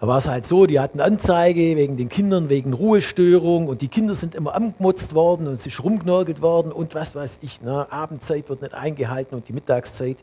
da 0.00 0.06
war 0.06 0.18
es 0.18 0.28
halt 0.28 0.46
so, 0.46 0.64
die 0.64 0.80
hatten 0.80 1.00
Anzeige 1.00 1.76
wegen 1.76 1.96
den 1.96 2.08
Kindern, 2.08 2.48
wegen 2.48 2.72
Ruhestörung 2.72 3.68
und 3.68 3.82
die 3.82 3.88
Kinder 3.88 4.14
sind 4.14 4.34
immer 4.34 4.54
angemutzt 4.54 5.14
worden 5.14 5.46
und 5.46 5.54
es 5.54 5.66
ist 5.66 5.82
rumgenörgelt 5.82 6.40
worden 6.40 6.72
und 6.72 6.94
was 6.94 7.14
weiß 7.14 7.40
ich. 7.42 7.60
Ne? 7.60 7.86
Abendzeit 7.90 8.48
wird 8.48 8.62
nicht 8.62 8.72
eingehalten 8.72 9.34
und 9.34 9.48
die 9.48 9.52
Mittagszeit. 9.52 10.16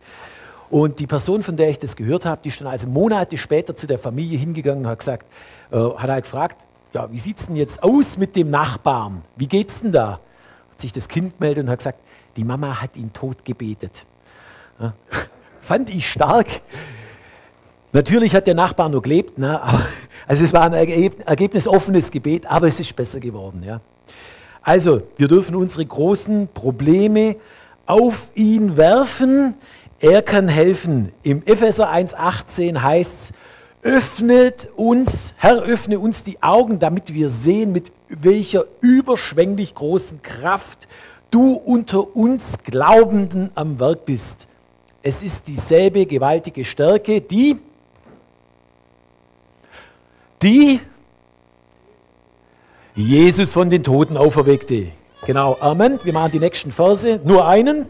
Und 0.69 0.99
die 0.99 1.07
Person, 1.07 1.43
von 1.43 1.55
der 1.55 1.69
ich 1.69 1.79
das 1.79 1.95
gehört 1.95 2.25
habe, 2.25 2.41
die 2.43 2.49
ist 2.49 2.59
dann 2.59 2.67
also 2.67 2.87
Monate 2.87 3.37
später 3.37 3.75
zu 3.75 3.87
der 3.87 3.99
Familie 3.99 4.37
hingegangen 4.37 4.85
und 4.85 4.91
hat 4.91 4.99
gesagt, 4.99 5.25
äh, 5.71 5.77
hat 5.77 6.09
halt 6.09 6.23
gefragt, 6.25 6.65
ja, 6.93 7.11
wie 7.11 7.19
sieht 7.19 7.39
es 7.39 7.47
denn 7.47 7.55
jetzt 7.55 7.81
aus 7.83 8.17
mit 8.17 8.35
dem 8.35 8.49
Nachbarn? 8.49 9.21
Wie 9.35 9.47
geht's 9.47 9.81
denn 9.81 9.91
da? 9.91 10.19
Hat 10.71 10.81
sich 10.81 10.91
das 10.91 11.07
Kind 11.07 11.37
gemeldet 11.37 11.65
und 11.65 11.69
hat 11.69 11.79
gesagt, 11.79 11.99
die 12.35 12.43
Mama 12.43 12.81
hat 12.81 12.95
ihn 12.95 13.11
tot 13.13 13.43
gebetet. 13.45 14.05
Ja, 14.79 14.93
fand 15.61 15.89
ich 15.89 16.09
stark. 16.09 16.47
Natürlich 17.93 18.35
hat 18.35 18.47
der 18.47 18.53
Nachbar 18.53 18.89
nur 18.89 19.01
gelebt, 19.01 19.37
ne? 19.37 19.61
also 20.27 20.43
es 20.43 20.53
war 20.53 20.63
ein 20.63 20.73
ergebnisoffenes 20.73 22.11
Gebet, 22.11 22.45
aber 22.45 22.67
es 22.67 22.79
ist 22.79 22.95
besser 22.95 23.19
geworden. 23.19 23.63
Ja? 23.63 23.79
Also, 24.61 25.01
wir 25.15 25.27
dürfen 25.27 25.55
unsere 25.55 25.85
großen 25.85 26.49
Probleme 26.53 27.37
auf 27.85 28.31
ihn 28.35 28.75
werfen. 28.75 29.55
Er 29.99 30.21
kann 30.21 30.47
helfen. 30.47 31.11
Im 31.23 31.41
Epheser 31.45 31.91
1,18 31.91 32.81
heißt 32.81 33.31
es, 33.31 33.33
öffnet 33.81 34.69
uns, 34.75 35.33
Herr, 35.37 35.61
öffne 35.61 35.99
uns 35.99 36.23
die 36.23 36.41
Augen, 36.43 36.79
damit 36.79 37.13
wir 37.13 37.29
sehen, 37.29 37.71
mit 37.71 37.91
welcher 38.09 38.65
überschwänglich 38.81 39.73
großen 39.75 40.21
Kraft 40.21 40.87
du 41.31 41.53
unter 41.53 42.15
uns 42.15 42.43
Glaubenden 42.63 43.51
am 43.55 43.79
Werk 43.79 44.05
bist. 44.05 44.47
Es 45.01 45.23
ist 45.23 45.47
dieselbe 45.47 46.05
gewaltige 46.05 46.65
Stärke, 46.65 47.21
die, 47.21 47.57
die 50.41 50.81
Jesus 52.95 53.53
von 53.53 53.69
den 53.69 53.83
Toten 53.83 54.17
auferweckte. 54.17 54.87
Genau, 55.25 55.57
Amen. 55.59 55.99
Wir 56.03 56.13
machen 56.13 56.31
die 56.31 56.39
nächsten 56.39 56.71
Verse. 56.71 57.19
Nur 57.23 57.47
einen. 57.47 57.85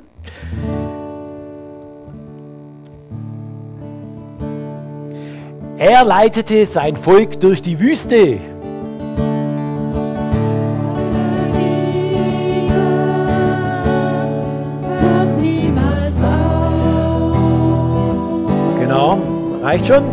Er 5.79 6.03
leitete 6.03 6.65
sein 6.65 6.95
Volk 6.95 7.39
durch 7.39 7.61
die 7.61 7.79
Wüste. 7.79 8.39
Genau, 18.79 19.19
reicht 19.61 19.85
schon. 19.85 20.03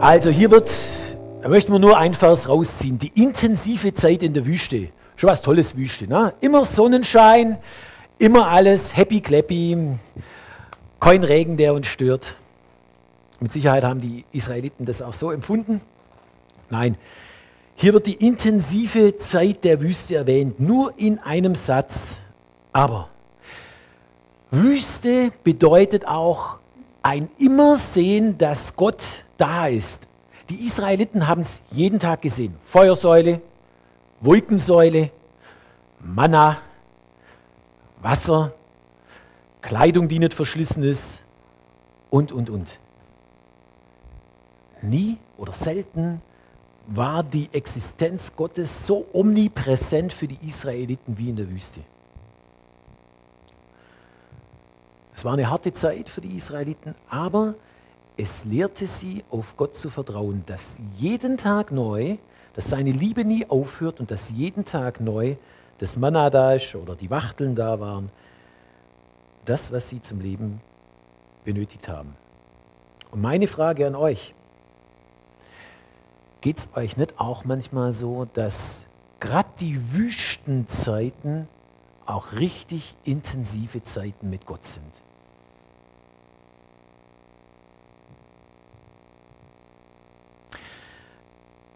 Also 0.00 0.30
hier 0.30 0.50
wird, 0.50 0.70
da 1.42 1.50
möchten 1.50 1.70
wir 1.70 1.78
nur 1.78 1.98
einen 1.98 2.14
Vers 2.14 2.48
rausziehen. 2.48 2.98
Die 2.98 3.12
intensive 3.14 3.92
Zeit 3.92 4.22
in 4.22 4.32
der 4.32 4.46
Wüste. 4.46 4.88
Schon 5.16 5.28
was 5.28 5.42
Tolles 5.42 5.76
Wüste. 5.76 6.08
Ne? 6.08 6.32
Immer 6.40 6.64
Sonnenschein, 6.64 7.58
immer 8.16 8.48
alles 8.48 8.96
happy 8.96 9.20
clappy, 9.20 9.76
kein 11.00 11.22
Regen, 11.22 11.58
der 11.58 11.74
uns 11.74 11.86
stört. 11.86 12.36
Mit 13.44 13.52
Sicherheit 13.52 13.84
haben 13.84 14.00
die 14.00 14.24
Israeliten 14.32 14.86
das 14.86 15.02
auch 15.02 15.12
so 15.12 15.30
empfunden. 15.30 15.82
Nein, 16.70 16.96
hier 17.74 17.92
wird 17.92 18.06
die 18.06 18.14
intensive 18.14 19.18
Zeit 19.18 19.64
der 19.64 19.82
Wüste 19.82 20.14
erwähnt, 20.14 20.60
nur 20.60 20.98
in 20.98 21.18
einem 21.18 21.54
Satz. 21.54 22.20
Aber 22.72 23.10
Wüste 24.50 25.30
bedeutet 25.42 26.06
auch 26.06 26.56
ein 27.02 27.28
Immersehen, 27.36 28.38
dass 28.38 28.76
Gott 28.76 29.02
da 29.36 29.66
ist. 29.66 30.08
Die 30.48 30.64
Israeliten 30.64 31.28
haben 31.28 31.42
es 31.42 31.64
jeden 31.70 31.98
Tag 31.98 32.22
gesehen. 32.22 32.54
Feuersäule, 32.64 33.42
Wolkensäule, 34.22 35.10
Manna, 36.00 36.56
Wasser, 38.00 38.54
Kleidung, 39.60 40.08
die 40.08 40.18
nicht 40.18 40.32
verschlissen 40.32 40.82
ist 40.82 41.22
und, 42.08 42.32
und, 42.32 42.48
und. 42.48 42.78
Nie 44.84 45.18
oder 45.38 45.52
selten 45.52 46.20
war 46.86 47.22
die 47.22 47.48
Existenz 47.52 48.34
Gottes 48.36 48.86
so 48.86 49.06
omnipräsent 49.12 50.12
für 50.12 50.28
die 50.28 50.38
Israeliten 50.46 51.16
wie 51.16 51.30
in 51.30 51.36
der 51.36 51.50
Wüste. 51.50 51.80
Es 55.14 55.24
war 55.24 55.32
eine 55.32 55.48
harte 55.48 55.72
Zeit 55.72 56.08
für 56.08 56.20
die 56.20 56.36
Israeliten, 56.36 56.94
aber 57.08 57.54
es 58.16 58.44
lehrte 58.44 58.86
sie, 58.86 59.24
auf 59.30 59.56
Gott 59.56 59.74
zu 59.74 59.88
vertrauen, 59.88 60.42
dass 60.46 60.78
jeden 60.98 61.38
Tag 61.38 61.72
neu, 61.72 62.16
dass 62.54 62.68
seine 62.68 62.90
Liebe 62.90 63.24
nie 63.24 63.48
aufhört 63.48 64.00
und 64.00 64.10
dass 64.10 64.30
jeden 64.30 64.64
Tag 64.64 65.00
neu 65.00 65.36
das 65.78 65.96
Manna 65.96 66.30
da 66.30 66.54
ist 66.54 66.74
oder 66.74 66.94
die 66.94 67.10
Wachteln 67.10 67.54
da 67.54 67.80
waren, 67.80 68.10
das, 69.44 69.72
was 69.72 69.88
sie 69.88 70.00
zum 70.00 70.20
Leben 70.20 70.60
benötigt 71.44 71.88
haben. 71.88 72.14
Und 73.10 73.22
meine 73.22 73.46
Frage 73.46 73.86
an 73.86 73.94
euch, 73.94 74.33
geht 76.44 76.58
es 76.58 76.68
euch 76.74 76.98
nicht 76.98 77.18
auch 77.18 77.46
manchmal 77.46 77.94
so, 77.94 78.26
dass 78.26 78.84
gerade 79.18 79.48
die 79.60 79.94
Wüstenzeiten 79.94 81.48
auch 82.04 82.32
richtig 82.32 82.94
intensive 83.02 83.82
Zeiten 83.82 84.28
mit 84.28 84.44
Gott 84.44 84.66
sind? 84.66 85.02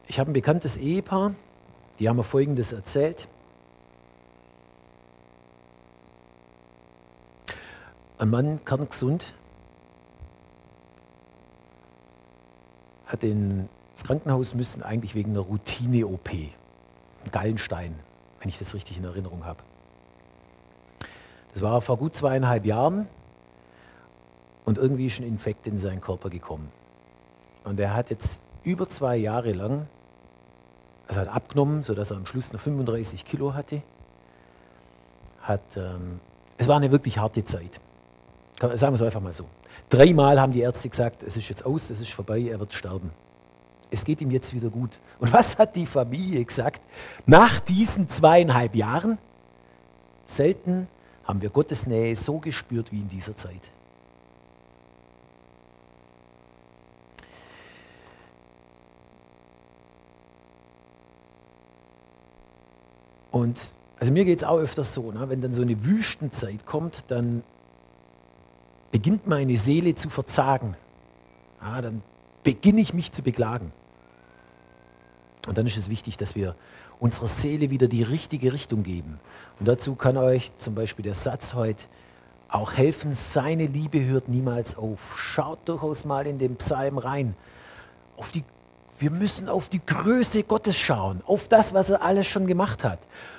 Ich 0.07 0.19
habe 0.19 0.31
ein 0.31 0.35
bekanntes 0.35 0.77
Ehepaar, 0.77 1.35
die 1.99 2.07
haben 2.07 2.17
mir 2.17 2.25
Folgendes 2.25 2.73
erzählt. 2.73 3.27
Ein 8.19 8.29
Mann, 8.29 8.63
kerngesund, 8.67 9.33
hat 13.07 13.25
in 13.25 13.71
das 13.99 14.05
Krankenhaus 14.05 14.55
müssen 14.55 14.85
eigentlich 14.85 15.17
wegen 15.17 15.33
einer 15.33 15.41
Routine-OP, 15.41 16.31
Gallenstein, 17.33 17.97
wenn 18.39 18.49
ich 18.49 18.57
das 18.57 18.73
richtig 18.73 18.97
in 18.97 19.03
Erinnerung 19.03 19.45
habe. 19.45 19.59
Das 21.53 21.63
war 21.63 21.81
vor 21.81 21.97
gut 21.97 22.15
zweieinhalb 22.15 22.65
Jahren 22.65 23.09
und 24.65 24.79
irgendwie 24.79 25.07
ist 25.07 25.19
ein 25.19 25.27
Infekt 25.27 25.67
in 25.67 25.79
seinen 25.79 26.01
Körper 26.01 26.31
gekommen. 26.31 26.71
Und 27.65 27.81
er 27.81 27.93
hat 27.93 28.11
jetzt 28.11 28.41
über 28.63 28.89
zwei 28.89 29.17
Jahre 29.17 29.51
lang, 29.51 29.89
also 31.09 31.19
hat 31.19 31.29
abgenommen, 31.29 31.83
sodass 31.83 32.13
er 32.13 32.19
am 32.19 32.27
Schluss 32.27 32.53
noch 32.53 32.61
35 32.61 33.25
Kilo 33.25 33.55
hatte. 33.55 33.83
Hat, 35.41 35.77
ähm, 35.77 36.21
es 36.57 36.69
war 36.69 36.77
eine 36.77 36.93
wirklich 36.93 37.19
harte 37.19 37.45
Zeit. 37.45 37.81
Sagen 38.61 38.81
wir 38.81 38.93
es 38.93 39.03
einfach 39.03 39.21
mal 39.21 39.33
so. 39.33 39.47
Dreimal 39.89 40.41
haben 40.41 40.53
die 40.53 40.61
Ärzte 40.61 40.89
gesagt, 40.89 41.25
es 41.25 41.37
ist 41.37 41.49
jetzt 41.49 41.67
aus, 41.67 41.91
es 41.91 42.01
ist 42.01 42.13
vorbei, 42.13 42.43
er 42.43 42.61
wird 42.61 42.73
sterben. 42.73 43.11
Es 43.91 44.05
geht 44.05 44.21
ihm 44.21 44.31
jetzt 44.31 44.55
wieder 44.55 44.69
gut. 44.69 44.99
Und 45.19 45.33
was 45.33 45.59
hat 45.59 45.77
die 45.77 45.87
Familie 45.87 46.45
gesagt? 46.45 46.83
Nach 47.27 47.61
diesen 47.61 48.09
zweieinhalb 48.09 48.75
Jahren, 48.75 49.19
selten 50.25 50.89
haben 51.25 51.43
wir 51.43 51.51
Gottes 51.51 51.87
Nähe 51.87 52.15
so 52.17 52.39
gespürt 52.39 52.93
wie 52.93 53.01
in 53.01 53.09
dieser 53.09 53.35
Zeit. 53.35 53.71
Und 63.31 63.73
also 64.01 64.13
mir 64.13 64.25
geht 64.25 64.39
es 64.39 64.45
auch 64.45 64.59
öfters 64.59 64.95
so, 64.95 65.13
ne? 65.13 65.29
wenn 65.29 65.41
dann 65.41 65.53
so 65.53 65.63
eine 65.63 65.85
Wüstenzeit 65.85 66.65
kommt, 66.67 67.05
dann 67.09 67.43
beginnt 68.91 69.27
meine 69.27 69.57
Seele 69.57 69.95
zu 69.95 70.09
verzagen. 70.09 70.77
Ja, 71.61 71.81
dann 71.81 72.03
beginne 72.43 72.81
ich 72.81 72.95
mich 72.95 73.13
zu 73.13 73.23
beklagen. 73.23 73.73
Und 75.47 75.57
dann 75.57 75.67
ist 75.67 75.77
es 75.77 75.89
wichtig, 75.89 76.17
dass 76.17 76.35
wir 76.35 76.55
unserer 77.01 77.27
Seele 77.29 77.71
wieder 77.71 77.87
die 77.89 78.03
richtige 78.03 78.53
Richtung 78.53 78.83
geben. 78.83 79.21
Und 79.61 79.69
dazu 79.69 79.95
kann 79.95 80.17
euch 80.17 80.51
zum 80.59 80.75
Beispiel 80.75 81.05
der 81.05 81.15
Satz 81.15 81.55
heute 81.55 81.85
auch 82.51 82.73
helfen, 82.73 83.13
seine 83.13 83.67
Liebe 83.67 84.05
hört 84.05 84.29
niemals 84.29 84.77
auf. 84.77 85.19
Schaut 85.19 85.59
durchaus 85.69 86.05
mal 86.05 86.27
in 86.27 86.39
den 86.39 86.57
Psalm 86.57 86.99
rein. 86.99 87.37
Auf 88.17 88.31
die, 88.33 88.43
wir 88.99 89.11
müssen 89.11 89.49
auf 89.49 89.69
die 89.69 89.85
Größe 89.85 90.43
Gottes 90.43 90.77
schauen, 90.79 91.21
auf 91.27 91.47
das, 91.49 91.75
was 91.75 91.91
er 91.91 92.03
alles 92.03 92.27
schon 92.27 92.47
gemacht 92.47 92.85
hat. 92.85 92.99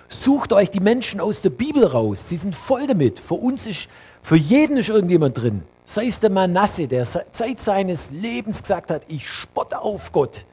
Sucht 0.10 0.54
euch 0.54 0.70
die 0.72 0.80
Menschen 0.80 1.20
aus 1.20 1.42
der 1.42 1.50
Bibel 1.50 1.86
raus. 1.86 2.30
Sie 2.30 2.38
sind 2.38 2.56
voll 2.56 2.88
damit. 2.88 3.20
Für 3.20 3.36
uns 3.36 3.68
ist, 3.68 3.90
für 4.22 4.38
jeden 4.38 4.78
ist 4.78 4.90
irgendjemand 4.90 5.38
drin. 5.40 5.64
Sei 5.86 6.06
es 6.06 6.20
der 6.20 6.30
Manasse, 6.30 6.88
der 6.88 7.04
se- 7.04 7.26
Zeit 7.32 7.60
seines 7.60 8.12
Lebens 8.12 8.62
gesagt 8.62 8.92
hat, 8.92 9.02
ich 9.08 9.28
spotte 9.28 9.80
auf 9.82 10.12
Gott. 10.12 10.46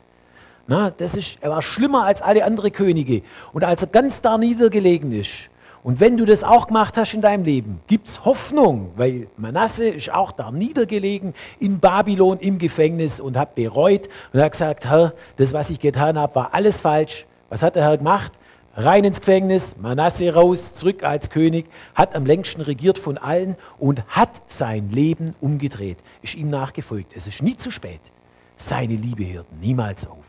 Na, 0.69 0.91
das 0.91 1.15
ist, 1.15 1.39
er 1.41 1.51
war 1.51 1.63
schlimmer 1.63 2.05
als 2.05 2.23
alle 2.23 2.45
anderen 2.45 2.73
Könige. 2.73 3.23
Und 3.53 3.65
als 3.65 3.83
er 3.83 3.89
ganz 3.89 4.21
da 4.21 4.37
niedergelegen 4.37 5.13
ist, 5.13 5.49
und 5.87 6.01
wenn 6.01 6.17
du 6.17 6.25
das 6.25 6.43
auch 6.43 6.67
gemacht 6.67 6.97
hast 6.97 7.15
in 7.15 7.21
deinem 7.21 7.45
Leben, 7.45 7.81
gibt 7.87 8.09
es 8.09 8.25
Hoffnung, 8.25 8.91
weil 8.97 9.29
Manasse 9.37 9.89
ist 9.89 10.13
auch 10.13 10.33
da 10.33 10.51
niedergelegen 10.51 11.33
in 11.61 11.79
Babylon 11.79 12.41
im 12.41 12.59
Gefängnis 12.59 13.21
und 13.21 13.37
hat 13.37 13.55
bereut 13.55 14.09
und 14.33 14.41
hat 14.41 14.51
gesagt, 14.51 14.87
Herr, 14.87 15.13
das, 15.37 15.53
was 15.53 15.71
ich 15.71 15.79
getan 15.79 16.19
habe, 16.19 16.35
war 16.35 16.55
alles 16.55 16.81
falsch. 16.81 17.25
Was 17.51 17.63
hat 17.63 17.77
der 17.77 17.85
Herr 17.85 17.99
gemacht? 17.99 18.33
Rein 18.75 19.05
ins 19.05 19.21
Gefängnis, 19.21 19.77
Manasse 19.77 20.35
raus, 20.35 20.75
zurück 20.75 21.05
als 21.05 21.31
König, 21.31 21.67
hat 21.95 22.17
am 22.17 22.27
längsten 22.27 22.63
regiert 22.63 22.99
von 22.99 23.17
allen 23.17 23.55
und 23.79 24.03
hat 24.09 24.41
sein 24.49 24.91
Leben 24.91 25.37
umgedreht, 25.41 25.99
ist 26.21 26.35
ihm 26.35 26.51
nachgefolgt. 26.51 27.15
Es 27.17 27.29
ist 27.29 27.43
nie 27.43 27.57
zu 27.57 27.71
spät. 27.71 28.01
Seine 28.57 28.97
Liebe 28.97 29.33
hört 29.33 29.47
niemals 29.61 30.05
auf. 30.05 30.26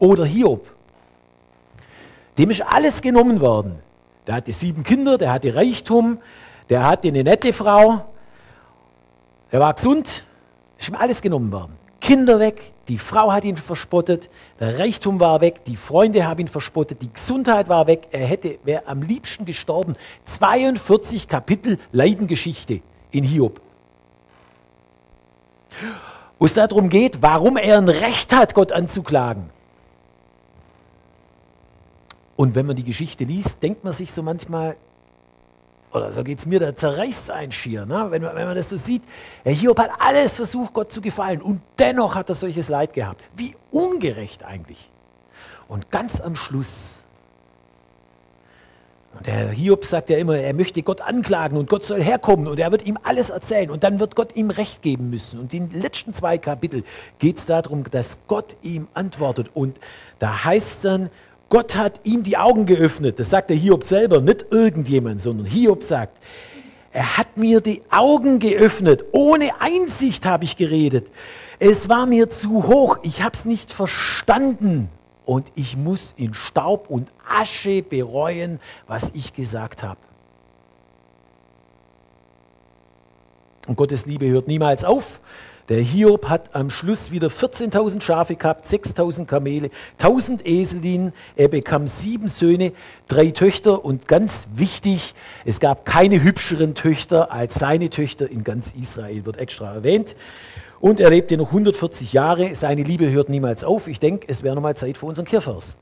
Oder 0.00 0.24
Hiob. 0.24 0.66
dem 2.36 2.50
ist 2.50 2.62
alles 2.62 3.00
genommen 3.02 3.40
worden. 3.40 3.78
Der 4.26 4.34
hatte 4.34 4.52
sieben 4.52 4.82
Kinder, 4.82 5.18
der 5.18 5.32
hatte 5.32 5.54
Reichtum, 5.54 6.18
der 6.68 6.86
hatte 6.88 7.08
eine 7.08 7.22
nette 7.22 7.52
Frau, 7.52 8.04
er 9.50 9.60
war 9.60 9.74
gesund, 9.74 10.24
ist 10.78 10.88
ihm 10.88 10.94
alles 10.94 11.20
genommen 11.20 11.50
worden. 11.52 11.76
Kinder 12.00 12.38
weg, 12.38 12.72
die 12.88 12.98
Frau 12.98 13.30
hat 13.30 13.44
ihn 13.44 13.56
verspottet, 13.56 14.30
der 14.58 14.78
Reichtum 14.78 15.20
war 15.20 15.40
weg, 15.40 15.64
die 15.64 15.76
Freunde 15.76 16.26
haben 16.26 16.40
ihn 16.40 16.48
verspottet, 16.48 17.02
die 17.02 17.12
Gesundheit 17.12 17.68
war 17.68 17.86
weg, 17.86 18.08
er 18.10 18.26
hätte, 18.26 18.58
wäre 18.64 18.86
am 18.86 19.02
liebsten 19.02 19.44
gestorben. 19.44 19.96
42 20.24 21.28
Kapitel 21.28 21.78
Leidengeschichte 21.92 22.80
in 23.10 23.24
Hiob. 23.24 23.60
Wo 26.38 26.46
es 26.46 26.54
darum 26.54 26.88
geht, 26.88 27.20
warum 27.20 27.56
er 27.58 27.78
ein 27.78 27.88
Recht 27.88 28.32
hat, 28.32 28.54
Gott 28.54 28.72
anzuklagen. 28.72 29.50
Und 32.40 32.54
wenn 32.54 32.64
man 32.64 32.74
die 32.74 32.84
Geschichte 32.84 33.24
liest, 33.24 33.62
denkt 33.62 33.84
man 33.84 33.92
sich 33.92 34.12
so 34.12 34.22
manchmal, 34.22 34.74
oder 35.92 36.10
so 36.10 36.24
geht 36.24 36.38
es 36.38 36.46
mir, 36.46 36.58
da 36.58 36.74
zerreißt 36.74 37.30
ein 37.30 37.52
schier. 37.52 37.84
Ne? 37.84 38.06
Wenn, 38.08 38.22
man, 38.22 38.34
wenn 38.34 38.46
man 38.46 38.56
das 38.56 38.70
so 38.70 38.78
sieht, 38.78 39.02
Herr 39.44 39.52
Hiob 39.52 39.78
hat 39.78 39.90
alles 39.98 40.36
versucht, 40.36 40.72
Gott 40.72 40.90
zu 40.90 41.02
gefallen 41.02 41.42
und 41.42 41.60
dennoch 41.78 42.14
hat 42.14 42.30
er 42.30 42.34
solches 42.34 42.70
Leid 42.70 42.94
gehabt. 42.94 43.22
Wie 43.36 43.54
ungerecht 43.70 44.42
eigentlich. 44.42 44.88
Und 45.68 45.90
ganz 45.90 46.18
am 46.18 46.34
Schluss, 46.34 47.04
und 49.12 49.26
der 49.26 49.50
Hiob 49.50 49.84
sagt 49.84 50.08
ja 50.08 50.16
immer, 50.16 50.38
er 50.38 50.54
möchte 50.54 50.82
Gott 50.82 51.02
anklagen 51.02 51.58
und 51.58 51.68
Gott 51.68 51.84
soll 51.84 52.02
herkommen 52.02 52.46
und 52.46 52.58
er 52.58 52.70
wird 52.70 52.86
ihm 52.86 52.96
alles 53.02 53.28
erzählen 53.28 53.70
und 53.70 53.84
dann 53.84 54.00
wird 54.00 54.16
Gott 54.16 54.34
ihm 54.34 54.48
Recht 54.48 54.80
geben 54.80 55.10
müssen. 55.10 55.40
Und 55.40 55.52
in 55.52 55.68
den 55.68 55.82
letzten 55.82 56.14
zwei 56.14 56.38
Kapitel 56.38 56.84
geht 57.18 57.36
es 57.36 57.44
darum, 57.44 57.84
dass 57.90 58.16
Gott 58.28 58.56
ihm 58.62 58.88
antwortet. 58.94 59.50
Und 59.52 59.78
da 60.20 60.44
heißt 60.44 60.68
es 60.68 60.80
dann, 60.80 61.10
Gott 61.50 61.74
hat 61.74 62.00
ihm 62.04 62.22
die 62.22 62.36
Augen 62.36 62.64
geöffnet. 62.64 63.18
Das 63.18 63.28
sagt 63.28 63.50
der 63.50 63.56
Hiob 63.56 63.82
selber, 63.82 64.20
nicht 64.20 64.46
irgendjemand, 64.50 65.20
sondern 65.20 65.46
Hiob 65.46 65.82
sagt, 65.82 66.16
er 66.92 67.18
hat 67.18 67.36
mir 67.36 67.60
die 67.60 67.82
Augen 67.90 68.38
geöffnet. 68.38 69.04
Ohne 69.12 69.60
Einsicht 69.60 70.26
habe 70.26 70.44
ich 70.44 70.56
geredet. 70.56 71.08
Es 71.58 71.88
war 71.88 72.06
mir 72.06 72.30
zu 72.30 72.68
hoch. 72.68 72.98
Ich 73.02 73.22
habe 73.22 73.36
es 73.36 73.44
nicht 73.44 73.72
verstanden. 73.72 74.88
Und 75.26 75.50
ich 75.56 75.76
muss 75.76 76.14
in 76.16 76.34
Staub 76.34 76.88
und 76.88 77.12
Asche 77.28 77.82
bereuen, 77.82 78.60
was 78.86 79.10
ich 79.14 79.32
gesagt 79.32 79.82
habe. 79.82 79.98
Und 83.66 83.76
Gottes 83.76 84.06
Liebe 84.06 84.28
hört 84.28 84.48
niemals 84.48 84.84
auf. 84.84 85.20
Der 85.70 85.80
Hiob 85.80 86.28
hat 86.28 86.56
am 86.56 86.68
Schluss 86.68 87.12
wieder 87.12 87.28
14.000 87.28 88.00
Schafe 88.02 88.34
gehabt, 88.34 88.66
6.000 88.66 89.26
Kamele, 89.26 89.70
1.000 90.00 90.44
Eselinen. 90.44 91.12
Er 91.36 91.46
bekam 91.46 91.86
sieben 91.86 92.26
Söhne, 92.28 92.72
drei 93.06 93.30
Töchter 93.30 93.84
und 93.84 94.08
ganz 94.08 94.48
wichtig, 94.52 95.14
es 95.44 95.60
gab 95.60 95.84
keine 95.84 96.24
hübscheren 96.24 96.74
Töchter 96.74 97.30
als 97.30 97.54
seine 97.54 97.88
Töchter 97.88 98.28
in 98.28 98.42
ganz 98.42 98.72
Israel, 98.72 99.24
wird 99.26 99.36
extra 99.36 99.72
erwähnt. 99.72 100.16
Und 100.80 100.98
er 100.98 101.10
lebte 101.10 101.36
noch 101.36 101.48
140 101.48 102.12
Jahre. 102.14 102.56
Seine 102.56 102.82
Liebe 102.82 103.08
hört 103.08 103.28
niemals 103.28 103.62
auf. 103.62 103.86
Ich 103.86 104.00
denke, 104.00 104.26
es 104.28 104.42
wäre 104.42 104.56
nochmal 104.56 104.76
Zeit 104.76 104.98
für 104.98 105.06
unseren 105.06 105.26
Kirchvers. 105.26 105.76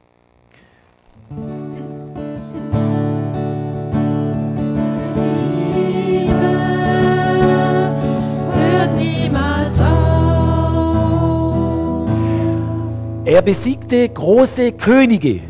Er 13.31 13.43
besiegte 13.43 14.09
große 14.09 14.73
Könige. 14.73 15.41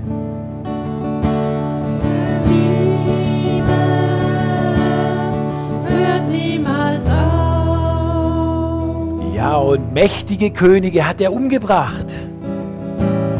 Ja, 9.32 9.58
und 9.58 9.92
mächtige 9.92 10.50
Könige 10.50 11.06
hat 11.06 11.20
er 11.20 11.32
umgebracht. 11.32 12.06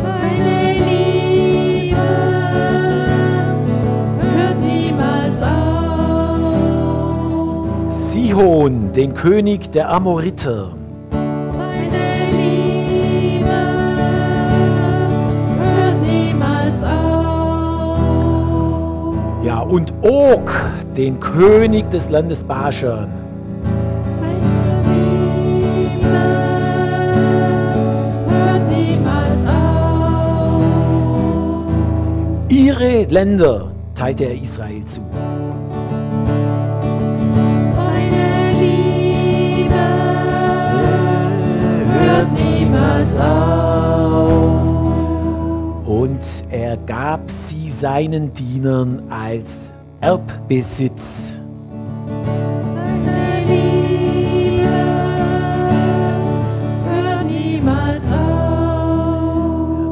Seine 0.05 0.75
Liebe 0.87 1.97
hört 4.37 4.61
niemals 4.61 5.43
auf. 5.43 5.49
Sihon, 7.93 8.93
den 8.93 9.15
König 9.15 9.73
der 9.73 9.91
Amoriter. 9.91 10.78
Und 19.69 19.93
Og, 20.03 20.51
den 20.97 21.21
König 21.21 21.91
des 21.91 22.09
Landes 22.09 22.43
Baschan. 22.43 23.09
Ihre 32.49 33.05
Länder 33.05 33.71
teilte 33.95 34.25
er 34.25 34.35
Israel 34.43 34.85
zu. 34.85 35.01
Seine 37.75 38.53
Liebe 38.61 39.75
hört 42.01 42.33
niemals 42.33 43.19
auf. 43.19 44.69
Und 45.87 46.21
er 46.51 46.77
gab 46.79 47.28
seinen 47.79 48.33
Dienern 48.35 49.05
als 49.09 49.73
Erbbesitz. 50.01 51.33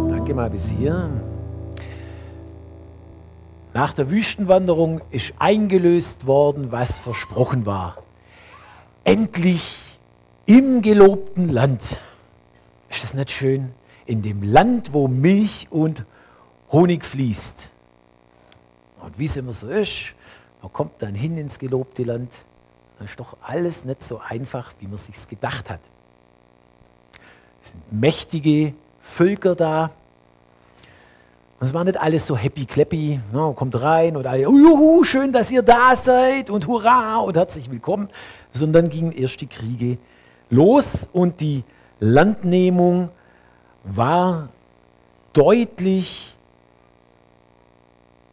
Danke 0.08 0.34
mal 0.34 0.50
bis 0.50 0.68
hier. 0.68 1.08
Nach 3.72 3.92
der 3.92 4.10
Wüstenwanderung 4.10 5.00
ist 5.12 5.34
eingelöst 5.38 6.26
worden, 6.26 6.72
was 6.72 6.96
versprochen 6.96 7.66
war. 7.66 7.98
Endlich 9.04 9.62
im 10.46 10.82
gelobten 10.82 11.50
Land. 11.50 11.82
Ist 12.90 13.04
das 13.04 13.14
nicht 13.14 13.30
schön? 13.30 13.70
In 14.06 14.22
dem 14.22 14.42
Land, 14.42 14.92
wo 14.92 15.06
Milch 15.06 15.68
und 15.70 16.04
Honig 16.72 17.04
fließt. 17.04 17.70
Und 19.02 19.18
wie 19.18 19.26
es 19.26 19.36
immer 19.36 19.52
so 19.52 19.68
ist, 19.68 20.14
man 20.62 20.72
kommt 20.72 21.00
dann 21.02 21.14
hin 21.14 21.36
ins 21.38 21.58
gelobte 21.58 22.04
Land, 22.04 22.32
dann 22.98 23.06
ist 23.06 23.18
doch 23.20 23.36
alles 23.42 23.84
nicht 23.84 24.02
so 24.02 24.20
einfach, 24.20 24.72
wie 24.80 24.86
man 24.86 24.96
sich 24.96 25.28
gedacht 25.28 25.70
hat. 25.70 25.80
Es 27.62 27.70
sind 27.70 27.92
mächtige 27.92 28.74
Völker 29.00 29.54
da. 29.54 29.90
Und 31.58 31.66
es 31.66 31.74
war 31.74 31.84
nicht 31.84 31.98
alles 31.98 32.26
so 32.26 32.36
happy 32.36 32.66
clappy. 32.66 33.20
Ne? 33.32 33.52
Kommt 33.56 33.80
rein 33.80 34.16
und 34.16 34.26
alle, 34.26 34.48
"Oh, 34.48 34.56
juhu, 34.56 35.04
schön, 35.04 35.32
dass 35.32 35.50
ihr 35.50 35.62
da 35.62 35.96
seid 35.96 36.50
und 36.50 36.66
hurra 36.66 37.18
und 37.18 37.36
herzlich 37.36 37.70
willkommen. 37.70 38.08
Sondern 38.52 38.88
gingen 38.88 39.12
erst 39.12 39.40
die 39.40 39.46
Kriege 39.46 39.98
los 40.50 41.08
und 41.12 41.40
die 41.40 41.64
Landnehmung 41.98 43.08
war 43.84 44.48
deutlich, 45.32 46.35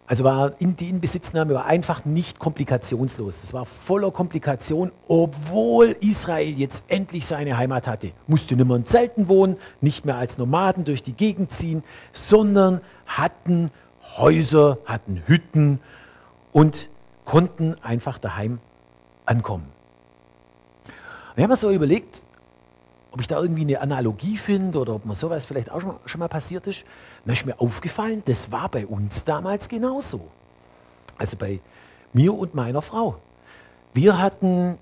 also 0.06 0.24
war 0.24 0.54
in, 0.60 0.76
die 0.76 0.90
Inbesitznahme 0.90 1.54
war 1.54 1.66
einfach 1.66 2.04
nicht 2.04 2.38
komplikationslos. 2.40 3.44
Es 3.44 3.54
war 3.54 3.66
voller 3.66 4.12
Komplikation, 4.12 4.92
obwohl 5.08 5.96
Israel 6.02 6.60
jetzt 6.60 6.84
endlich 6.90 7.26
seine 7.26 7.58
Heimat 7.58 7.88
hatte. 7.88 8.12
Musste 8.28 8.56
nicht 8.56 8.68
mehr 8.68 8.76
in 8.76 8.86
Zelten 8.86 9.28
wohnen, 9.30 9.58
nicht 9.80 10.06
mehr 10.06 10.16
als 10.16 10.38
Nomaden 10.38 10.84
durch 10.84 11.04
die 11.04 11.14
Gegend 11.14 11.52
ziehen, 11.52 11.84
sondern 12.12 12.82
hatten 13.06 13.72
Häuser, 14.18 14.80
hatten 14.86 15.24
Hütten 15.26 15.80
und 16.52 16.90
konnten 17.24 17.76
einfach 17.82 18.18
daheim 18.18 18.60
ankommen. 19.26 19.68
Und 20.86 21.38
ich 21.38 21.44
habe 21.44 21.54
mir 21.54 21.58
so 21.58 21.72
überlegt, 21.72 22.23
ob 23.14 23.22
ich 23.22 23.28
da 23.28 23.40
irgendwie 23.40 23.62
eine 23.62 23.80
Analogie 23.80 24.38
finde 24.38 24.80
oder 24.80 24.96
ob 24.96 25.06
mir 25.06 25.14
sowas 25.14 25.46
vielleicht 25.46 25.72
auch 25.72 25.80
schon 25.80 25.90
mal, 25.90 26.00
schon 26.06 26.18
mal 26.18 26.28
passiert 26.28 26.66
ist. 26.66 26.84
Dann 27.26 27.34
ist 27.34 27.46
mir 27.46 27.62
aufgefallen, 27.62 28.24
das 28.26 28.52
war 28.52 28.70
bei 28.70 28.88
uns 28.88 29.24
damals 29.24 29.70
genauso. 29.70 30.20
Also 31.20 31.38
bei 31.38 31.60
mir 32.12 32.34
und 32.34 32.56
meiner 32.56 32.82
Frau. 32.82 33.18
Wir 33.94 34.18
hatten, 34.18 34.80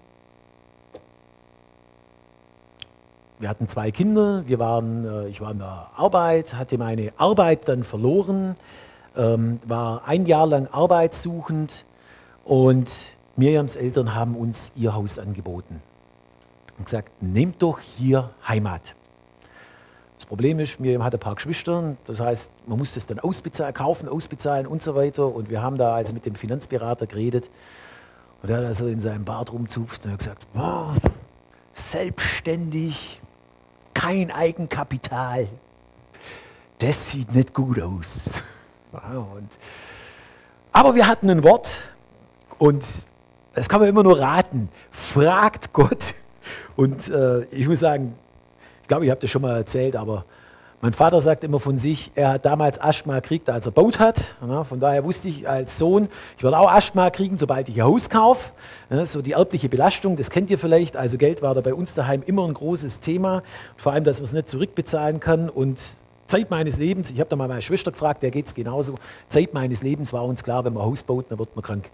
wir 3.39 3.50
hatten 3.50 3.67
zwei 3.67 3.91
Kinder, 3.91 4.48
wir 4.48 4.60
waren, 4.60 5.06
äh, 5.06 5.28
ich 5.28 5.41
war 5.41 5.52
in 5.52 5.60
der 5.60 5.89
Arbeit, 5.98 6.54
hatte 6.54 6.78
meine 6.78 7.12
Arbeit 7.17 7.67
dann 7.67 7.84
verloren, 7.84 8.56
ähm, 9.17 9.60
war 9.65 10.08
ein 10.08 10.26
Jahr 10.26 10.48
lang 10.48 10.70
arbeitssuchend 10.72 11.84
und 12.46 12.89
Miriams 13.36 13.76
Eltern 13.76 14.15
haben 14.15 14.38
uns 14.38 14.72
ihr 14.78 14.94
Haus 14.94 15.20
angeboten 15.20 15.82
und 16.82 16.86
gesagt, 16.86 17.22
nehmt 17.22 17.62
doch 17.62 17.80
hier 17.80 18.32
Heimat. 18.48 18.96
Das 20.17 20.26
Problem 20.26 20.60
ist, 20.60 20.82
wir 20.82 21.04
hatten 21.04 21.15
ein 21.15 21.20
paar 21.20 21.36
Geschwister, 21.36 21.96
das 22.08 22.20
heißt, 22.20 22.52
man 22.65 22.80
musste 22.80 22.98
es 22.98 23.06
dann 23.06 23.20
ausbezahlen, 23.20 23.74
kaufen, 23.74 24.10
ausbezahlen 24.10 24.65
und 24.65 24.82
so 24.82 24.96
weiter. 24.96 25.28
Und 25.28 25.52
wir 25.52 25.62
haben 25.62 25.78
da 25.78 25.94
also 25.94 26.12
mit 26.12 26.26
dem 26.26 26.34
Finanzberater 26.34 27.06
geredet. 27.06 27.52
Und 28.41 28.50
er 28.50 28.58
hat 28.58 28.65
also 28.65 28.88
in 28.88 29.00
seinem 29.00 29.26
Bart 29.26 29.54
rumzupft 29.54 30.06
und 30.06 30.13
hat 30.13 30.20
gesagt, 30.20 30.54
"Boah, 30.54 30.96
selbstständig, 31.76 33.22
kein 33.94 34.32
Eigenkapital. 34.32 35.50
Das 36.80 37.12
sieht 37.12 37.36
nicht 37.36 37.54
gut 37.54 37.80
aus. 37.80 38.41
Und, 38.91 39.50
aber 40.72 40.96
wir 40.96 41.08
hatten 41.08 41.30
ein 41.30 41.44
Wort 41.44 41.80
und 42.58 42.86
das 43.54 43.70
kann 43.70 43.80
man 43.80 43.88
immer 43.88 44.04
nur 44.04 44.20
raten. 44.20 44.67
Fragt 44.91 45.72
Gott. 45.72 46.13
Und 46.76 47.10
äh, 47.10 47.44
ich 47.52 47.68
muss 47.68 47.80
sagen, 47.80 48.14
ich 48.82 48.88
glaube, 48.88 49.06
ich 49.06 49.12
habe 49.12 49.22
das 49.22 49.30
schon 49.30 49.42
mal 49.42 49.58
erzählt, 49.58 49.96
aber 49.96 50.26
mein 50.84 50.94
Vater 50.94 51.22
sagt 51.22 51.44
immer 51.44 51.60
von 51.60 51.78
sich, 51.78 52.12
er 52.16 52.30
hat 52.30 52.46
damals 52.46 52.82
Asthma 52.82 53.20
gekriegt, 53.20 53.52
als 53.52 53.68
er 53.68 53.72
baut 53.72 54.00
hat. 54.00 54.20
Ja, 54.42 54.64
von 54.64 54.80
daher 54.80 55.04
wusste 55.04 55.30
ich 55.30 55.48
als 55.48 55.78
Sohn, 55.78 56.10
ich 56.38 56.44
werde 56.44 56.58
auch 56.58 56.72
Asthma 56.72 57.12
kriegen, 57.12 57.38
sobald 57.38 57.70
ich 57.70 57.80
ein 57.80 57.86
Haus 57.86 58.10
kaufe. 58.10 58.50
Ja, 58.90 59.06
so 59.06 59.22
die 59.22 59.34
erbliche 59.34 59.70
Belastung, 59.70 60.16
das 60.18 60.32
kennt 60.32 60.50
ihr 60.50 60.58
vielleicht. 60.58 60.98
Also 60.98 61.20
Geld 61.20 61.44
war 61.44 61.54
da 61.54 61.62
bei 61.62 61.76
uns 61.76 61.94
daheim 61.94 62.24
immer 62.26 62.48
ein 62.48 62.56
großes 62.56 63.00
Thema. 63.00 63.44
Vor 63.78 63.92
allem, 63.94 64.04
dass 64.04 64.18
man 64.18 64.24
es 64.24 64.34
nicht 64.34 64.50
zurückbezahlen 64.50 65.20
kann. 65.20 65.50
Und 65.52 65.80
Zeit 66.26 66.50
meines 66.50 66.80
Lebens, 66.80 67.12
ich 67.12 67.20
habe 67.20 67.30
da 67.30 67.36
mal 67.36 67.48
meine 67.48 67.62
Schwester 67.62 67.92
gefragt, 67.92 68.24
der 68.24 68.32
geht 68.32 68.48
es 68.48 68.56
genauso. 68.56 68.96
Zeit 69.30 69.54
meines 69.54 69.84
Lebens 69.84 70.12
war 70.14 70.26
uns 70.26 70.42
klar, 70.42 70.66
wenn 70.66 70.74
man 70.74 70.84
Haus 70.84 71.04
baut, 71.04 71.26
dann 71.30 71.38
wird 71.38 71.56
man 71.56 71.62
krank. 71.64 71.92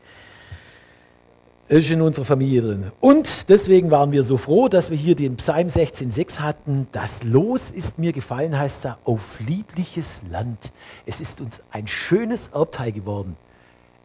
Ist 1.70 1.92
in 1.92 2.02
unserer 2.02 2.24
Familie 2.24 2.62
drin. 2.62 2.92
Und 3.02 3.50
deswegen 3.50 3.92
waren 3.92 4.14
wir 4.14 4.24
so 4.24 4.38
froh, 4.38 4.70
dass 4.70 4.90
wir 4.90 4.98
hier 4.98 5.16
den 5.16 5.36
Psalm 5.36 5.68
16,6 5.68 6.40
hatten. 6.40 6.88
Das 6.94 7.24
Los 7.24 7.72
ist 7.72 8.00
mir 8.00 8.14
gefallen, 8.14 8.58
heißt 8.58 8.86
er, 8.86 8.98
auf 9.04 9.38
liebliches 9.42 10.22
Land. 10.30 10.72
Es 11.06 11.20
ist 11.20 11.42
uns 11.42 11.62
ein 11.72 11.88
schönes 11.88 12.48
Erbteil 12.54 12.94
geworden. 12.94 13.36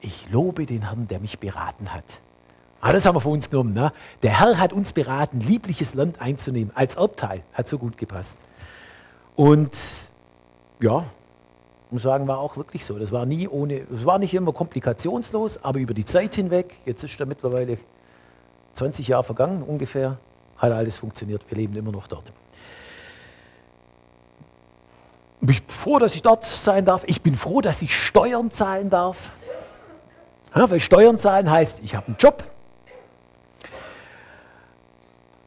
Ich 0.01 0.27
lobe 0.33 0.67
den 0.67 0.89
Herrn, 0.89 1.07
der 1.07 1.21
mich 1.21 1.39
beraten 1.39 1.95
hat. 1.95 2.21
Ah, 2.81 2.91
das 2.91 3.07
haben 3.07 3.15
wir 3.15 3.21
für 3.21 3.29
uns 3.29 3.49
genommen. 3.49 3.75
Ne? 3.75 3.93
Der 4.25 4.41
Herr 4.41 4.59
hat 4.59 4.73
uns 4.73 4.93
beraten, 4.93 5.39
liebliches 5.39 5.95
Land 5.95 6.21
einzunehmen 6.21 6.73
als 6.75 6.97
Erbteil. 6.97 7.45
Hat 7.53 7.69
so 7.69 7.79
gut 7.79 7.97
gepasst. 7.97 8.41
Und 9.37 9.71
ja, 10.81 11.05
muss 11.93 12.03
sagen, 12.03 12.27
war 12.27 12.39
auch 12.39 12.57
wirklich 12.57 12.85
so. 12.85 12.99
Das 12.99 13.13
war 13.13 13.27
nie 13.27 13.47
ohne, 13.49 13.87
es 13.95 14.05
war 14.05 14.19
nicht 14.19 14.35
immer 14.35 14.53
komplikationslos, 14.53 15.63
aber 15.63 15.79
über 15.79 15.95
die 15.95 16.05
Zeit 16.05 16.35
hinweg, 16.35 16.75
jetzt 16.85 17.05
ist 17.05 17.21
da 17.21 17.27
mittlerweile 17.27 17.79
20 18.75 19.09
Jahre 19.09 19.25
vergangen 19.25 19.63
ungefähr, 19.63 20.19
hat 20.57 20.73
alles 20.73 20.97
funktioniert. 20.97 21.43
Wir 21.49 21.59
leben 21.59 21.77
immer 21.77 21.93
noch 21.93 22.07
dort. 22.07 22.33
Ich 25.43 25.47
bin 25.47 25.69
froh, 25.69 25.99
dass 25.99 26.15
ich 26.15 26.23
dort 26.23 26.45
sein 26.45 26.85
darf. 26.85 27.03
Ich 27.07 27.21
bin 27.21 27.35
froh, 27.35 27.61
dass 27.61 27.83
ich 27.83 27.97
Steuern 27.97 28.51
zahlen 28.51 28.91
darf. 28.91 29.31
Ja, 30.55 30.71
weil 30.71 30.81
Steuern 30.81 31.19
zahlen 31.19 31.51
heißt, 31.51 31.81
ich 31.83 31.97
habe 31.97 32.07
einen 32.07 32.17
Job. 32.19 32.45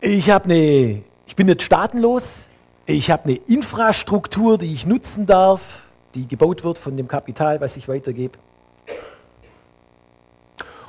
Ich, 0.01 0.29
habe 0.29 0.45
eine, 0.45 1.03
ich 1.25 1.35
bin 1.35 1.47
nicht 1.47 1.61
staatenlos. 1.61 2.45
Ich 2.85 3.09
habe 3.09 3.23
eine 3.23 3.35
Infrastruktur, 3.35 4.57
die 4.57 4.73
ich 4.73 4.85
nutzen 4.85 5.25
darf 5.25 5.84
die 6.15 6.27
gebaut 6.27 6.63
wird 6.63 6.77
von 6.77 6.97
dem 6.97 7.07
Kapital, 7.07 7.61
was 7.61 7.77
ich 7.77 7.87
weitergebe. 7.87 8.39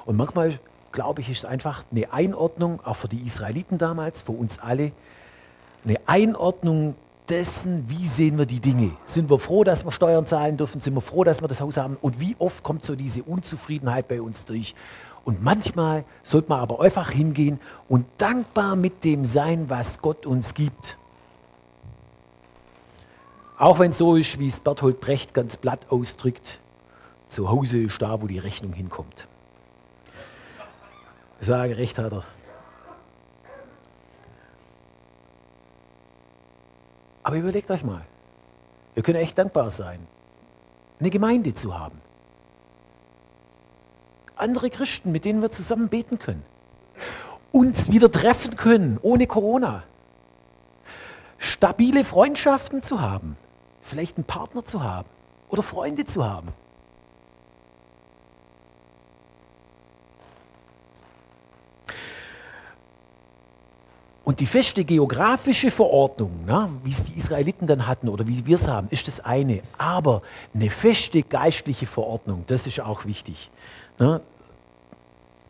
Und 0.04 0.16
manchmal, 0.16 0.58
glaube 0.92 1.20
ich, 1.20 1.28
ist 1.28 1.38
es 1.38 1.44
einfach 1.44 1.84
eine 1.90 2.12
Einordnung, 2.12 2.80
auch 2.84 2.96
für 2.96 3.08
die 3.08 3.26
Israeliten 3.26 3.76
damals, 3.76 4.22
für 4.22 4.32
uns 4.32 4.58
alle, 4.58 4.92
eine 5.84 5.98
Einordnung 6.06 6.94
dessen, 7.28 7.88
wie 7.88 8.06
sehen 8.06 8.38
wir 8.38 8.46
die 8.46 8.60
Dinge. 8.60 8.92
Sind 9.04 9.28
wir 9.28 9.38
froh, 9.38 9.64
dass 9.64 9.84
wir 9.84 9.90
Steuern 9.90 10.26
zahlen 10.26 10.56
dürfen? 10.56 10.80
Sind 10.80 10.94
wir 10.94 11.00
froh, 11.00 11.24
dass 11.24 11.42
wir 11.42 11.48
das 11.48 11.60
Haus 11.60 11.76
haben? 11.76 11.96
Und 12.00 12.20
wie 12.20 12.36
oft 12.38 12.62
kommt 12.62 12.84
so 12.84 12.94
diese 12.94 13.24
Unzufriedenheit 13.24 14.06
bei 14.06 14.22
uns 14.22 14.44
durch? 14.44 14.74
Und 15.24 15.42
manchmal 15.42 16.04
sollte 16.22 16.50
man 16.50 16.60
aber 16.60 16.80
einfach 16.80 17.10
hingehen 17.10 17.58
und 17.88 18.06
dankbar 18.18 18.76
mit 18.76 19.02
dem 19.02 19.24
sein, 19.24 19.68
was 19.68 20.00
Gott 20.00 20.24
uns 20.24 20.54
gibt. 20.54 20.96
Auch 23.58 23.78
wenn 23.78 23.90
es 23.90 23.98
so 23.98 24.16
ist, 24.16 24.38
wie 24.38 24.48
es 24.48 24.60
Bertolt 24.60 25.00
Brecht 25.00 25.32
ganz 25.32 25.56
platt 25.56 25.86
ausdrückt, 25.88 26.60
zu 27.28 27.48
Hause 27.48 27.78
ist 27.78 28.00
da, 28.02 28.20
wo 28.20 28.26
die 28.26 28.38
Rechnung 28.38 28.72
hinkommt. 28.74 29.26
Ich 31.40 31.46
sage, 31.46 31.76
recht 31.76 31.98
hat 31.98 32.12
er. 32.12 32.24
Aber 37.22 37.36
überlegt 37.36 37.70
euch 37.70 37.82
mal, 37.82 38.02
wir 38.94 39.02
können 39.02 39.18
echt 39.18 39.38
dankbar 39.38 39.70
sein, 39.70 40.06
eine 41.00 41.10
Gemeinde 41.10 41.54
zu 41.54 41.78
haben. 41.78 42.00
Andere 44.36 44.68
Christen, 44.68 45.12
mit 45.12 45.24
denen 45.24 45.40
wir 45.40 45.50
zusammen 45.50 45.88
beten 45.88 46.18
können. 46.18 46.44
Uns 47.52 47.90
wieder 47.90 48.12
treffen 48.12 48.56
können, 48.56 48.98
ohne 49.00 49.26
Corona. 49.26 49.82
Stabile 51.38 52.04
Freundschaften 52.04 52.82
zu 52.82 53.00
haben 53.00 53.36
vielleicht 53.86 54.16
einen 54.16 54.24
Partner 54.24 54.64
zu 54.64 54.82
haben 54.82 55.08
oder 55.48 55.62
Freunde 55.62 56.04
zu 56.04 56.24
haben. 56.24 56.48
Und 64.26 64.40
die 64.40 64.46
feste 64.46 64.84
geografische 64.84 65.70
Verordnung, 65.70 66.40
na, 66.46 66.68
wie 66.82 66.90
es 66.90 67.04
die 67.04 67.16
Israeliten 67.16 67.68
dann 67.68 67.86
hatten 67.86 68.08
oder 68.08 68.26
wie 68.26 68.44
wir 68.44 68.56
es 68.56 68.66
haben, 68.66 68.88
ist 68.90 69.06
das 69.06 69.20
eine. 69.20 69.62
Aber 69.78 70.20
eine 70.52 70.68
feste 70.68 71.22
geistliche 71.22 71.86
Verordnung, 71.86 72.42
das 72.48 72.66
ist 72.66 72.80
auch 72.80 73.04
wichtig. 73.04 73.50
Na, 74.00 74.20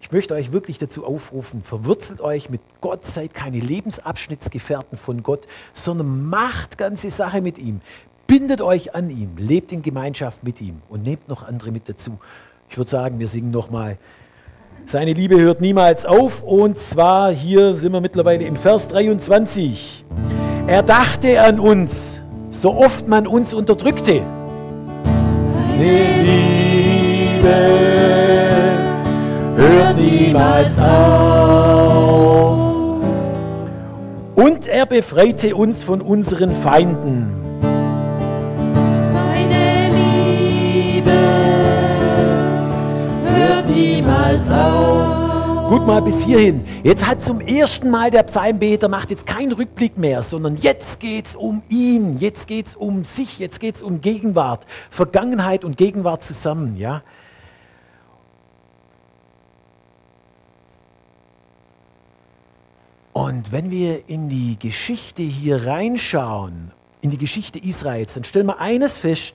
ich 0.02 0.12
möchte 0.12 0.34
euch 0.34 0.52
wirklich 0.52 0.78
dazu 0.78 1.06
aufrufen, 1.06 1.64
verwurzelt 1.64 2.20
euch 2.20 2.50
mit 2.50 2.60
Gott, 2.82 3.06
seid 3.06 3.32
keine 3.32 3.60
Lebensabschnittsgefährten 3.60 4.98
von 4.98 5.22
Gott, 5.22 5.46
sondern 5.72 6.28
macht 6.28 6.76
ganze 6.76 7.08
Sache 7.08 7.40
mit 7.40 7.56
ihm. 7.56 7.80
Bindet 8.26 8.60
euch 8.60 8.94
an 8.94 9.08
ihm, 9.08 9.36
lebt 9.36 9.70
in 9.70 9.82
Gemeinschaft 9.82 10.42
mit 10.42 10.60
ihm 10.60 10.82
und 10.88 11.04
nehmt 11.04 11.28
noch 11.28 11.46
andere 11.46 11.70
mit 11.70 11.88
dazu. 11.88 12.18
Ich 12.68 12.76
würde 12.76 12.90
sagen, 12.90 13.20
wir 13.20 13.28
singen 13.28 13.52
nochmal. 13.52 13.98
Seine 14.84 15.12
Liebe 15.12 15.40
hört 15.40 15.60
niemals 15.60 16.04
auf 16.04 16.42
und 16.42 16.76
zwar 16.76 17.32
hier 17.32 17.72
sind 17.72 17.92
wir 17.92 18.00
mittlerweile 18.00 18.44
im 18.44 18.56
Vers 18.56 18.88
23. 18.88 20.04
Er 20.66 20.82
dachte 20.82 21.40
an 21.40 21.60
uns, 21.60 22.20
so 22.50 22.74
oft 22.74 23.06
man 23.06 23.28
uns 23.28 23.54
unterdrückte. 23.54 24.22
Seine 25.52 26.22
Liebe 26.22 27.54
hört 29.56 29.96
niemals 29.96 30.78
auf. 30.80 32.66
Und 34.34 34.66
er 34.66 34.86
befreite 34.86 35.54
uns 35.54 35.84
von 35.84 36.00
unseren 36.00 36.54
Feinden. 36.56 37.45
Niemals 44.36 44.50
auf. 44.50 45.68
Gut 45.68 45.86
mal 45.86 46.00
bis 46.00 46.22
hierhin. 46.22 46.64
Jetzt 46.84 47.06
hat 47.06 47.24
zum 47.24 47.40
ersten 47.40 47.90
Mal 47.90 48.10
der 48.10 48.22
Psalmbeter 48.22 48.88
macht 48.88 49.10
jetzt 49.10 49.26
keinen 49.26 49.52
Rückblick 49.52 49.98
mehr, 49.98 50.22
sondern 50.22 50.56
jetzt 50.56 51.00
geht 51.00 51.26
es 51.26 51.36
um 51.36 51.62
ihn, 51.68 52.18
jetzt 52.18 52.46
geht 52.46 52.68
es 52.68 52.76
um 52.76 53.04
sich, 53.04 53.40
jetzt 53.40 53.58
geht 53.58 53.76
es 53.76 53.82
um 53.82 54.00
Gegenwart, 54.00 54.64
Vergangenheit 54.90 55.64
und 55.64 55.76
Gegenwart 55.76 56.22
zusammen, 56.22 56.76
ja. 56.76 57.02
Und 63.12 63.50
wenn 63.50 63.70
wir 63.70 64.08
in 64.08 64.28
die 64.28 64.56
Geschichte 64.58 65.22
hier 65.22 65.66
reinschauen, 65.66 66.70
in 67.00 67.10
die 67.10 67.18
Geschichte 67.18 67.58
Israels, 67.58 68.14
dann 68.14 68.24
stellen 68.24 68.46
wir 68.46 68.60
eines 68.60 68.98
fest, 68.98 69.34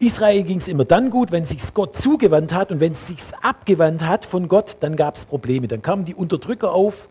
Israel 0.00 0.44
ging 0.44 0.56
es 0.58 0.66
immer 0.66 0.86
dann 0.86 1.10
gut, 1.10 1.30
wenn 1.30 1.44
sich 1.44 1.74
Gott 1.74 1.94
zugewandt 1.94 2.54
hat 2.54 2.72
und 2.72 2.80
wenn 2.80 2.92
es 2.92 3.06
sich 3.06 3.18
abgewandt 3.42 4.02
hat 4.02 4.24
von 4.24 4.48
Gott, 4.48 4.78
dann 4.80 4.96
gab 4.96 5.16
es 5.16 5.26
Probleme. 5.26 5.68
Dann 5.68 5.82
kamen 5.82 6.06
die 6.06 6.14
Unterdrücker 6.14 6.72
auf 6.72 7.10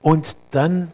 und 0.00 0.36
dann 0.52 0.92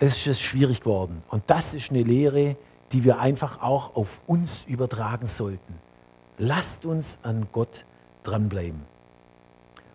ist 0.00 0.26
es 0.26 0.40
schwierig 0.40 0.80
geworden. 0.80 1.22
Und 1.28 1.44
das 1.46 1.72
ist 1.72 1.90
eine 1.90 2.02
Lehre, 2.02 2.56
die 2.90 3.04
wir 3.04 3.20
einfach 3.20 3.62
auch 3.62 3.94
auf 3.94 4.22
uns 4.26 4.64
übertragen 4.66 5.28
sollten. 5.28 5.78
Lasst 6.36 6.84
uns 6.84 7.16
an 7.22 7.46
Gott 7.52 7.84
dranbleiben. 8.24 8.82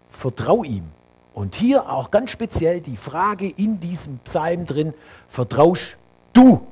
Vertrau 0.09 0.63
ihm. 0.63 0.85
Und 1.33 1.55
hier 1.55 1.89
auch 1.89 2.11
ganz 2.11 2.29
speziell 2.29 2.79
die 2.79 2.95
Frage 2.95 3.49
in 3.49 3.81
diesem 3.81 4.19
Psalm 4.19 4.65
drin, 4.65 4.93
vertraust 5.27 5.97
du 6.31 6.65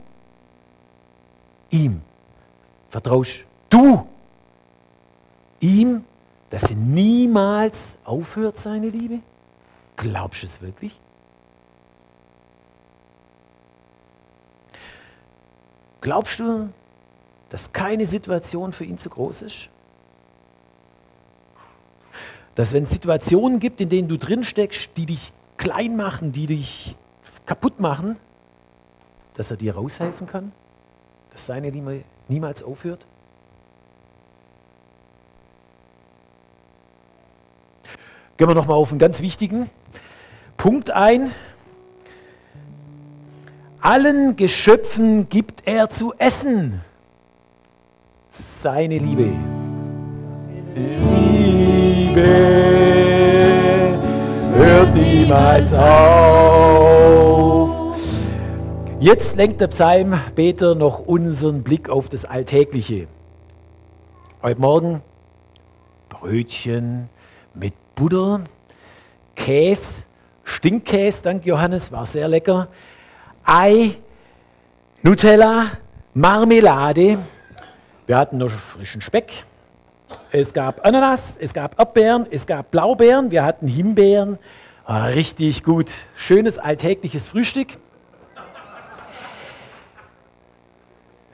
ihm? 1.69 2.01
Vertraust 2.89 3.46
du 3.69 4.07
ihm, 5.59 6.03
dass 6.49 6.69
er 6.69 6.75
niemals 6.75 7.97
aufhört, 8.05 8.57
seine 8.57 8.89
Liebe? 8.89 9.19
Glaubst 9.95 10.43
du 10.43 10.45
es 10.45 10.61
wirklich? 10.61 10.97
Glaubst 16.01 16.39
du, 16.39 16.69
dass 17.49 17.73
keine 17.73 18.05
Situation 18.05 18.71
für 18.71 18.85
ihn 18.85 18.97
zu 18.97 19.09
groß 19.09 19.41
ist? 19.41 19.69
Dass 22.55 22.73
wenn 22.73 22.83
es 22.83 22.91
Situationen 22.91 23.59
gibt, 23.59 23.81
in 23.81 23.89
denen 23.89 24.07
du 24.07 24.17
drin 24.17 24.43
steckst, 24.43 24.91
die 24.97 25.05
dich 25.05 25.33
klein 25.57 25.95
machen, 25.95 26.31
die 26.31 26.47
dich 26.47 26.95
kaputt 27.45 27.79
machen, 27.79 28.17
dass 29.33 29.51
er 29.51 29.57
dir 29.57 29.75
raushelfen 29.75 30.27
kann? 30.27 30.51
Dass 31.31 31.45
seine 31.45 31.69
Liebe 31.69 32.03
niemals 32.27 32.63
aufhört? 32.63 33.05
Gehen 38.37 38.47
wir 38.47 38.55
nochmal 38.55 38.77
auf 38.77 38.91
einen 38.91 38.99
ganz 38.99 39.19
wichtigen 39.21 39.67
Punkt 40.57 40.91
ein. 40.91 41.31
Allen 43.81 44.35
Geschöpfen 44.35 45.27
gibt 45.27 45.63
er 45.65 45.89
zu 45.89 46.13
essen. 46.19 46.81
Seine 48.29 48.99
Liebe. 48.99 49.31
Liebe 50.75 52.27
hört 54.53 54.93
niemals 54.93 55.73
auf. 55.73 56.77
Jetzt 58.99 59.35
lenkt 59.35 59.61
der 59.61 59.67
Psalmbeter 59.67 60.75
noch 60.75 60.99
unseren 60.99 61.63
Blick 61.63 61.89
auf 61.89 62.07
das 62.07 62.23
Alltägliche. 62.25 63.07
Heute 64.43 64.61
Morgen 64.61 65.01
Brötchen 66.09 67.09
mit 67.55 67.73
Butter, 67.97 68.41
Käse, 69.35 70.03
Stinkkäse, 70.43 71.23
dank 71.23 71.43
Johannes, 71.47 71.91
war 71.91 72.05
sehr 72.05 72.27
lecker. 72.27 72.67
Ei, 73.43 73.97
Nutella, 75.01 75.71
Marmelade. 76.13 77.17
Wir 78.05 78.17
hatten 78.17 78.37
noch 78.37 78.51
frischen 78.51 79.01
Speck. 79.01 79.31
Es 80.31 80.53
gab 80.53 80.85
Ananas, 80.85 81.37
es 81.37 81.55
gab 81.55 81.79
Erdbeeren, 81.79 82.27
es 82.29 82.45
gab 82.45 82.69
Blaubeeren, 82.69 83.31
wir 83.31 83.43
hatten 83.43 83.67
Himbeeren. 83.67 84.37
Ah, 84.85 85.05
richtig 85.05 85.63
gut. 85.63 85.89
Schönes 86.15 86.59
alltägliches 86.59 87.27
Frühstück. 87.27 87.79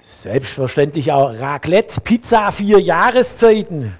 Selbstverständlich 0.01 1.11
auch 1.11 1.37
Raclette, 1.37 1.99
Pizza, 1.99 2.53
vier 2.53 2.79
Jahreszeiten. 2.79 3.97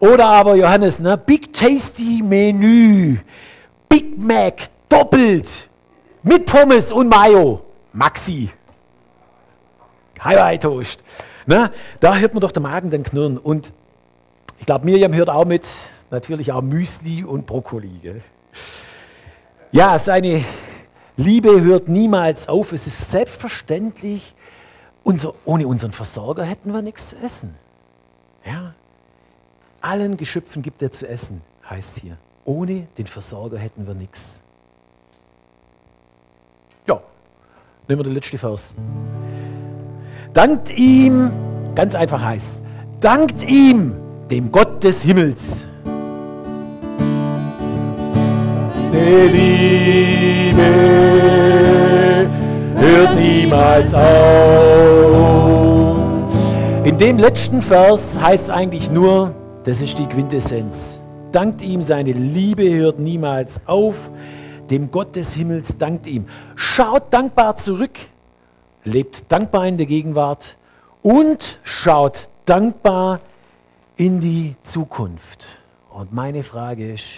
Oder 0.00 0.26
aber 0.26 0.56
Johannes, 0.56 0.98
ne? 0.98 1.16
Big 1.16 1.52
Tasty 1.52 2.22
Menü, 2.22 3.18
Big 3.88 4.18
Mac 4.18 4.62
doppelt 4.88 5.68
mit 6.22 6.46
Pommes 6.46 6.90
und 6.90 7.08
Mayo. 7.08 7.60
Maxi. 7.92 8.50
Highlight 10.22 10.62
Toast. 10.62 11.04
Ne? 11.46 11.70
Da 11.98 12.16
hört 12.16 12.34
man 12.34 12.40
doch 12.40 12.52
der 12.52 12.62
Magen 12.62 12.90
dann 12.90 13.02
knurren. 13.02 13.36
Und 13.38 13.72
ich 14.58 14.66
glaube, 14.66 14.84
Miriam 14.84 15.14
hört 15.14 15.28
auch 15.28 15.44
mit, 15.44 15.66
natürlich 16.10 16.52
auch 16.52 16.62
Müsli 16.62 17.24
und 17.24 17.46
Brokkoli. 17.46 17.98
Gell? 18.02 18.22
Ja, 19.72 19.98
seine 19.98 20.44
Liebe 21.16 21.60
hört 21.60 21.88
niemals 21.88 22.48
auf. 22.48 22.72
Es 22.72 22.86
ist 22.86 23.10
selbstverständlich, 23.10 24.34
unser, 25.02 25.34
ohne 25.44 25.66
unseren 25.66 25.92
Versorger 25.92 26.44
hätten 26.44 26.72
wir 26.72 26.82
nichts 26.82 27.08
zu 27.08 27.16
essen. 27.16 27.54
Allen 29.82 30.16
Geschöpfen 30.18 30.60
gibt 30.62 30.82
er 30.82 30.92
zu 30.92 31.08
essen, 31.08 31.40
heißt 31.68 32.00
hier. 32.00 32.18
Ohne 32.44 32.86
den 32.98 33.06
Versorger 33.06 33.56
hätten 33.56 33.86
wir 33.86 33.94
nichts. 33.94 34.42
Ja, 36.86 37.00
nehmen 37.88 38.00
wir 38.00 38.04
den 38.04 38.12
letzten 38.14 38.36
Vers. 38.36 38.74
Dankt 40.34 40.70
ihm, 40.76 41.30
ganz 41.74 41.94
einfach 41.94 42.20
heißt, 42.22 42.62
dankt 43.00 43.42
ihm, 43.42 43.94
dem 44.30 44.52
Gott 44.52 44.84
des 44.84 45.00
Himmels. 45.02 45.66
Die 48.92 49.28
Liebe 50.52 50.62
hört 52.74 53.16
niemals 53.16 53.94
auf. 53.94 55.20
In 56.84 56.98
dem 56.98 57.18
letzten 57.18 57.62
Vers 57.62 58.20
heißt 58.20 58.44
es 58.44 58.50
eigentlich 58.50 58.90
nur, 58.90 59.34
das 59.64 59.82
ist 59.82 59.98
die 59.98 60.06
Quintessenz. 60.06 61.02
Dankt 61.32 61.62
ihm, 61.62 61.82
seine 61.82 62.12
Liebe 62.12 62.72
hört 62.72 62.98
niemals 62.98 63.60
auf. 63.66 64.10
Dem 64.70 64.90
Gott 64.90 65.16
des 65.16 65.34
Himmels 65.34 65.76
dankt 65.76 66.06
ihm. 66.06 66.26
Schaut 66.54 67.12
dankbar 67.12 67.56
zurück, 67.56 67.98
lebt 68.84 69.30
dankbar 69.30 69.66
in 69.66 69.76
der 69.76 69.86
Gegenwart 69.86 70.56
und 71.02 71.58
schaut 71.62 72.28
dankbar 72.46 73.20
in 73.96 74.20
die 74.20 74.56
Zukunft. 74.62 75.46
Und 75.90 76.12
meine 76.12 76.42
Frage 76.42 76.94
ist, 76.94 77.08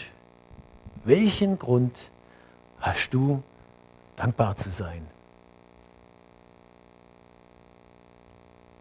welchen 1.05 1.59
Grund 1.59 1.94
hast 2.81 3.11
du 3.11 3.42
dankbar 4.16 4.57
zu 4.57 4.70
sein? 4.70 5.12